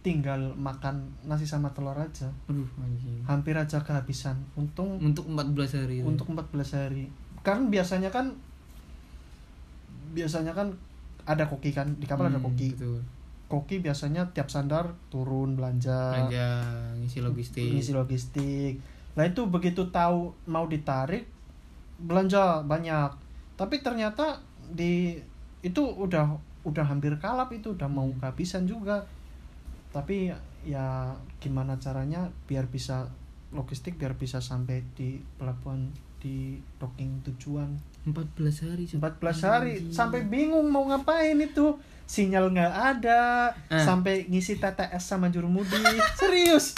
[0.00, 3.24] tinggal makan nasi sama telur aja Aduh anjing.
[3.24, 6.04] hampir aja kehabisan untung Untuk 14 hari itu.
[6.04, 7.04] untuk 14 hari
[7.40, 8.28] karena biasanya kan
[10.10, 10.70] biasanya kan
[11.24, 13.00] ada koki kan di kapal ada Hmm, koki Betul.
[13.46, 16.48] koki biasanya tiap sandar turun belanja Belanja
[16.96, 17.64] ngisi logistik.
[17.66, 18.74] ngisi logistik
[19.14, 21.24] nah itu begitu tahu mau ditarik
[21.96, 23.10] belanja banyak
[23.54, 25.16] tapi ternyata di
[25.64, 28.20] itu udah udah hampir kalap itu udah mau Hmm.
[28.20, 29.00] kehabisan juga
[29.90, 30.28] tapi
[30.62, 33.06] ya gimana caranya biar bisa
[33.50, 35.88] logistik biar bisa sampai di pelabuhan
[36.18, 37.68] di docking tujuan
[38.04, 38.84] 14 hari.
[38.86, 38.98] Cuk.
[38.98, 39.92] 14 hari Anjing.
[39.92, 43.78] sampai bingung mau ngapain itu sinyal nggak ada Eh.
[43.78, 45.72] sampai ngisi TTS sama jurumudi
[46.14, 46.76] serius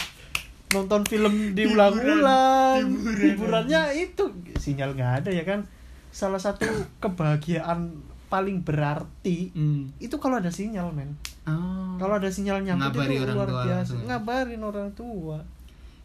[0.69, 3.17] nonton film diulang-ulang Hiburan.
[3.17, 4.25] hiburannya itu
[4.57, 5.63] sinyal nggak ada ya kan
[6.11, 6.67] salah satu
[7.01, 7.91] kebahagiaan
[8.27, 9.87] paling berarti Hmm.
[9.97, 11.95] itu kalau ada sinyal men Oh.
[11.95, 14.07] kalau ada sinyal Ngabari itu orang luar tua biasa langsung ya?
[14.09, 15.39] ngabarin orang tua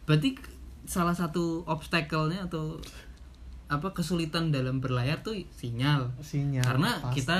[0.02, 0.28] Berarti
[0.84, 2.78] salah satu obstacle-nya atau
[3.66, 6.10] apa kesulitan dalam berlayar tuh sinyal.
[6.18, 7.14] sinyal Karena pasti.
[7.18, 7.36] kita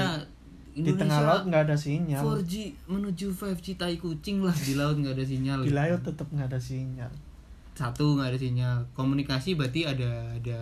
[0.72, 2.52] di tengah laut nggak ada sinyal 4G
[2.86, 5.60] menuju 5G tai kucing lah di laut nggak ada sinyal.
[5.60, 7.12] di laut tetap nggak ada sinyal
[7.72, 8.76] Satu nggak ada sinyal.
[8.92, 10.60] Komunikasi berarti ada ada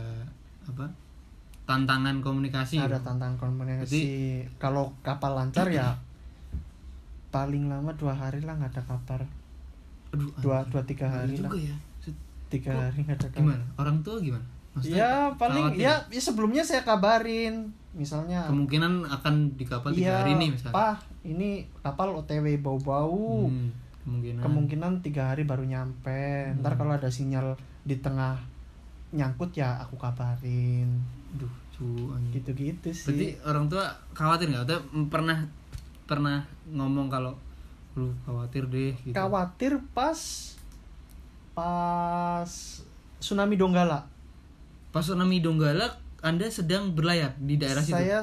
[0.65, 0.87] apa?
[1.71, 2.83] Tantangan komunikasi.
[2.83, 4.03] ada tantangan komunikasi.
[4.59, 5.95] Kalau kapal lancar ya
[7.31, 9.21] paling lama dua hari lah nggak ada kabar.
[10.11, 11.51] Aduh, dua dua tiga hari lah.
[11.55, 11.77] ya.
[12.51, 13.39] Tiga Kok hari nggak ada kabar.
[13.39, 13.65] Gimana?
[13.79, 14.43] Orang tua gimana?
[14.75, 17.71] Maksudnya ya paling ya, ya sebelumnya saya kabarin.
[17.95, 20.75] Misalnya kemungkinan akan di kapal tiga iya hari ini misalnya.
[20.75, 23.47] Pak ini kapal OTW bau-bau.
[23.47, 23.71] Hmm,
[24.03, 24.43] kemungkinan.
[24.43, 26.51] Kemungkinan tiga hari baru nyampe.
[26.59, 26.81] Ntar Hmm.
[26.83, 27.55] kalau ada sinyal
[27.87, 28.35] di tengah
[29.11, 31.03] nyangkut ya aku kabarin
[31.37, 32.41] Duh, cu, anjing.
[32.41, 33.07] gitu-gitu sih.
[33.07, 34.65] Berarti orang tua khawatir nggak?
[34.67, 35.39] Atau pernah
[36.07, 37.35] pernah ngomong kalau
[37.95, 39.15] lu khawatir deh gitu?
[39.15, 40.19] Khawatir pas
[41.55, 42.51] pas
[43.19, 44.07] tsunami Donggala.
[44.91, 47.97] Pas tsunami Donggala anda sedang berlayar di daerah situ?
[47.97, 48.21] Saya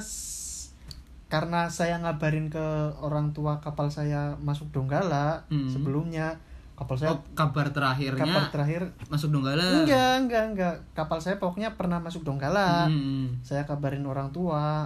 [1.27, 2.65] karena saya ngabarin ke
[3.03, 5.67] orang tua kapal saya masuk Donggala Hmm.
[5.67, 6.39] sebelumnya
[6.77, 9.81] kapal saya oh, kabar terakhirnya kapal terakhir masuk Donggala.
[9.81, 10.75] Enggak enggak enggak.
[10.93, 12.85] Kapal saya pokoknya pernah masuk Donggala.
[12.85, 14.85] Hmm, saya kabarin orang tua.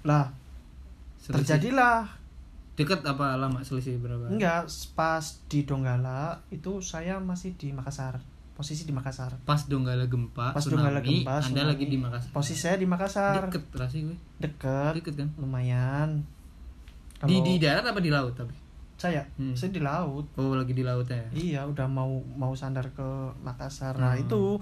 [0.00, 0.32] Lah
[1.20, 1.44] selisih.
[1.44, 2.08] terjadilah.
[2.72, 3.60] Dekat apa lama?
[3.60, 4.32] Selisih berapa?
[4.32, 4.64] Enggak
[4.96, 5.20] pas
[5.52, 8.16] di Donggala itu saya masih di Makassar.
[8.56, 9.36] Posisi di Makassar.
[9.44, 11.68] Pas Donggala gempa pas tsunami, Donggala gempa anda tsunami.
[11.68, 12.32] lagi di Makassar.
[12.32, 13.44] Posisi saya di Makassar.
[13.44, 14.16] Deket rasi gue.
[14.40, 15.04] Deket.
[15.04, 15.28] Deket kan?
[15.36, 16.24] Lumayan.
[17.20, 18.69] Di Kalau di darat apa di laut tapi
[19.00, 19.24] saya?
[19.34, 19.56] Hmm.
[19.56, 20.28] saya di laut.
[20.36, 21.28] Oh lagi di lautnya ya?
[21.32, 23.08] Iya udah mau mau sandar ke
[23.40, 23.96] Makassar.
[23.96, 24.22] Nah Hmm.
[24.22, 24.60] itu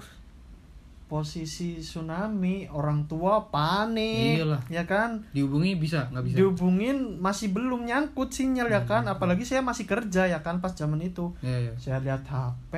[1.05, 4.61] posisi tsunami orang tua panik Iyalah.
[4.69, 5.25] ya kan?
[5.33, 6.05] Dihubungi bisa?
[6.07, 6.35] Nggak bisa?
[6.37, 9.03] Dihubungin masih belum nyangkut sinyal ya kan?
[9.03, 9.17] Hmm.
[9.17, 10.61] apalagi saya masih kerja ya kan?
[10.61, 11.33] Pas zaman itu.
[11.41, 11.73] Ya, ya.
[11.75, 12.73] saya lihat HP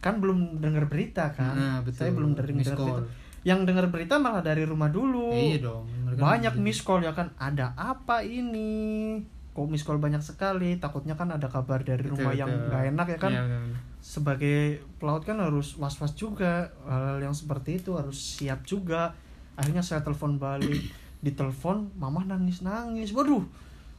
[0.00, 1.54] kan belum dengar berita kan?
[1.54, 1.98] Nah, betul.
[2.00, 3.04] saya belum dengar berita.
[3.46, 5.30] yang dengar berita malah dari rumah dulu.
[5.30, 7.30] Iya dong Mereka banyak miss call ya kan?
[7.36, 9.20] Ada apa ini
[9.58, 12.66] kok miss call banyak sekali takutnya kan ada kabar dari Betul, rumah yang betul.
[12.68, 13.32] nggak enak ya kan?
[13.34, 13.62] Benar.
[13.98, 14.60] sebagai
[14.96, 19.10] pelaut kan harus was-was juga hal yang seperti itu harus siap juga.
[19.52, 20.86] Akhirnya saya telepon balik
[21.18, 23.42] ditelepon mama nangis nangis waduh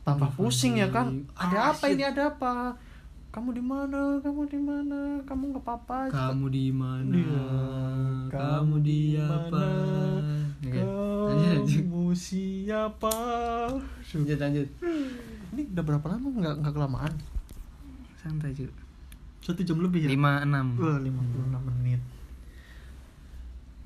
[0.02, 1.12] tambah Aduh, pusing ya kan?
[1.36, 2.00] ada Ah, apa shit.
[2.00, 2.72] ini ada apa?
[3.30, 4.18] Kamu di mana?
[4.24, 5.20] Kamu di mana?
[5.22, 7.12] Kamu nggak apa-apa kamu di mana?
[7.12, 7.48] Iya.
[8.32, 9.68] kamu di apa?
[10.64, 13.16] kamu siapa?
[14.10, 14.68] Lanjut lanjut
[15.54, 17.14] ini udah berapa lama nggak nggak kelamaan?
[18.20, 18.70] Santai cuy
[19.50, 20.10] satu jam lebih ya?
[20.12, 20.76] Lima enam.
[20.78, 22.02] Wah, 56 menit.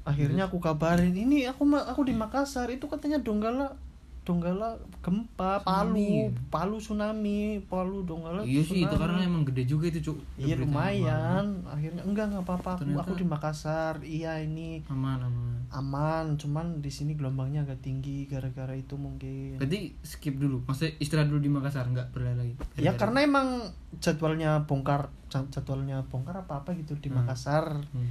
[0.04, 3.80] Akhirnya aku kabarin, ini aku aku di Makassar, itu katanya Donggala
[4.24, 6.32] Donggala gempa, Palu, Tsunami.
[6.48, 8.40] Palu tsunami, Palu Donggala.
[8.42, 11.60] iya sih itu karena emang gede juga itu cuk Iya lumayan.
[11.64, 12.80] Akhirnya enggak enggak apa-apa.
[12.80, 14.00] Aku, aku di Makassar.
[14.00, 19.58] Iya ini aman aman aman, cuman di sini gelombangnya agak tinggi gara-gara itu mungkin.
[19.58, 23.48] berarti skip dulu maksudnya istirahat dulu di Makassar nggak berlayar lagi Ya karena emang
[23.98, 27.20] jadwalnya bongkar jadwalnya bongkar apa apa gitu di Hmm.
[27.20, 27.82] Makassar.
[27.90, 28.10] Hmm.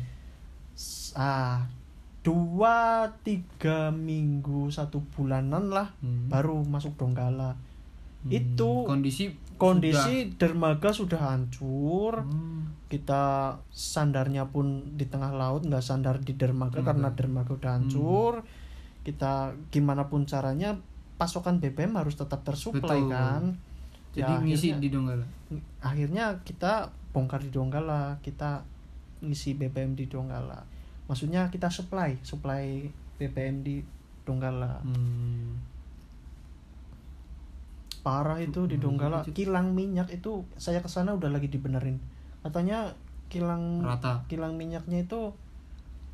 [1.14, 1.70] Ah
[2.22, 2.76] dua
[3.20, 6.28] tiga minggu satu bulanan lah Hmm.
[6.28, 7.58] baru masuk Donggala
[8.22, 8.30] Hmm.
[8.30, 12.70] itu kondisi kondisi dermaga sudah hancur sudah- Hmm.
[12.86, 13.22] kita
[13.68, 16.86] sandarnya pun di tengah laut nggak sandar di dermaga Dermaga.
[16.88, 18.32] karena dermaga udah hancur
[19.02, 19.32] kita
[19.68, 20.78] gimana pun caranya
[21.16, 23.10] pasokan BBM harus tetap tersuplai Betul.
[23.10, 23.42] kan
[24.12, 25.26] jadi Ya, ngisi akhirnya- di Donggala
[25.80, 26.72] akhirnya kita
[27.10, 28.62] bongkar di Donggala kita
[29.20, 30.62] ngisi BBM di Donggala
[31.12, 33.76] maksudnya kita supply supply BBM di
[34.22, 34.80] Donggala.
[34.80, 35.60] Hmm.
[38.02, 39.22] parah itu di Hmm, Donggala.
[39.24, 42.02] Kilang minyak itu saya ke sana udah lagi dibenerin.
[42.42, 42.90] Katanya
[43.28, 44.26] kilang rata.
[44.26, 45.30] kilang minyaknya itu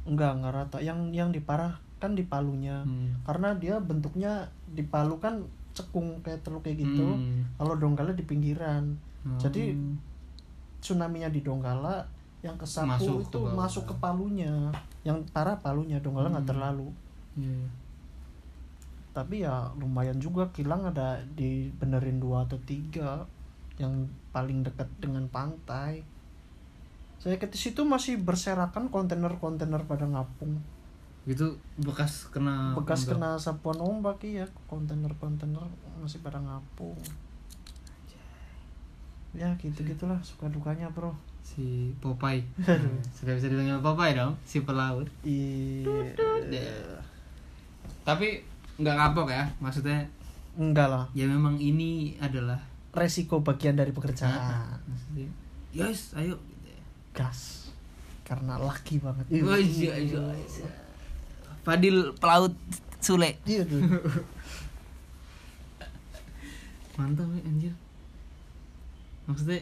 [0.05, 0.79] enggak enggak rata.
[0.79, 2.85] Yang yang diparah kan di palunya.
[2.85, 3.11] Hmm.
[3.25, 5.41] karena dia bentuknya di palu kan
[5.73, 7.09] cekung kayak teluk kayak gitu.
[7.09, 7.43] Hmm.
[7.57, 8.93] kalau Donggala di pinggiran.
[9.41, 9.97] Jadi Hmm.
[10.79, 12.05] tsunami-nya di Donggala
[12.39, 13.55] yang ke Sapu Masuk ke itu bawah.
[13.59, 14.55] masuk ke palunya
[15.07, 16.53] yang parah palunya Donggala nggak Hmm.
[16.55, 16.89] terlalu.
[17.39, 17.67] Iya.
[19.09, 23.27] tapi ya lumayan juga kilang ada dibenerin dua atau tiga
[23.75, 26.07] yang paling dekat dengan pantai.
[27.19, 30.63] Saya ke situ masih berserakan kontainer-kontainer pada ngapung.
[31.27, 33.11] Itu bekas kena bekas ombak.
[33.19, 34.47] kena sapuan ombak iya.
[34.71, 35.67] Kontainer-kontainer
[35.99, 36.95] masih pada ngapung.
[39.35, 41.11] Ya gitu gitulah suka dukanya bro
[41.43, 42.45] si Popeye.
[43.17, 45.09] Sudah bisa dipanggil Popeye dong si pelaut.
[45.23, 46.63] Iya.
[48.05, 48.41] Tapi
[48.79, 50.07] nggak kapok ya maksudnya
[50.55, 51.05] enggak lah.
[51.11, 52.63] ya memang ini adalah
[52.95, 55.29] resiko bagian dari Ah, pekerjaan maksudnya
[55.75, 56.39] yes ayo.
[57.11, 57.71] Gas.
[58.23, 59.27] Karena laki banget.
[59.43, 60.71] Wah, iya, iya, iya.
[61.65, 62.55] Fadil pelaut
[63.03, 63.35] Sule.
[63.43, 63.83] Iya tuh
[66.99, 67.75] mantap ya anjir.
[69.27, 69.61] Maksudnya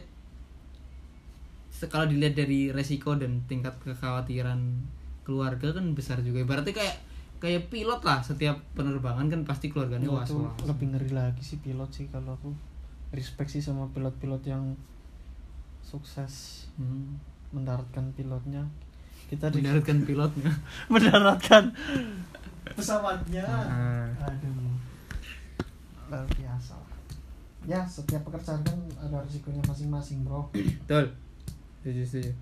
[1.84, 4.80] kalau dilihat dari resiko dan tingkat kekhawatiran
[5.28, 6.40] keluarga kan besar juga.
[6.48, 6.96] Berarti kayak
[7.36, 11.60] kayak pilot lah setiap penerbangan kan pasti keluarganya Wah, was was lebih ngeri lagi sih
[11.60, 12.48] pilot sih kalau aku
[13.12, 14.72] respect sih sama pilot-pilot yang
[15.84, 16.66] sukses
[17.52, 18.64] mendaratkan pilotnya.
[19.28, 20.50] Kita di mendaratkan pilotnya.
[20.92, 21.74] Mendaratkan
[22.72, 23.46] pesawatnya.
[23.46, 24.10] Ah.
[24.26, 24.74] aduh.
[26.08, 26.78] Luar biasa.
[27.66, 30.46] Ya setiap pekerjaan kan ada risikonya masing-masing bro.
[30.54, 31.25] Betul
[31.86, 32.32] setuju setuju.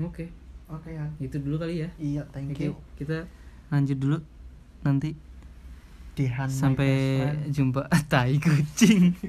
[0.00, 0.32] Oke.
[0.72, 1.04] Oke ya.
[1.20, 1.92] Itu dulu kali ya.
[2.00, 2.72] Iya thank oke you.
[2.96, 3.28] kita
[3.68, 4.18] lanjut dulu.
[4.80, 5.12] Nanti
[6.16, 6.92] Dehan my sampai
[7.52, 9.12] jumpa tai kucing.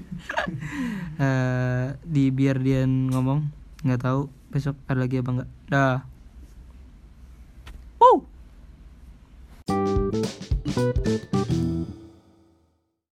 [1.17, 3.41] Eh, di biar dia ngomong
[3.81, 5.97] nggak tahu besok ada lagi apa enggak dah.
[7.99, 8.36] Wow.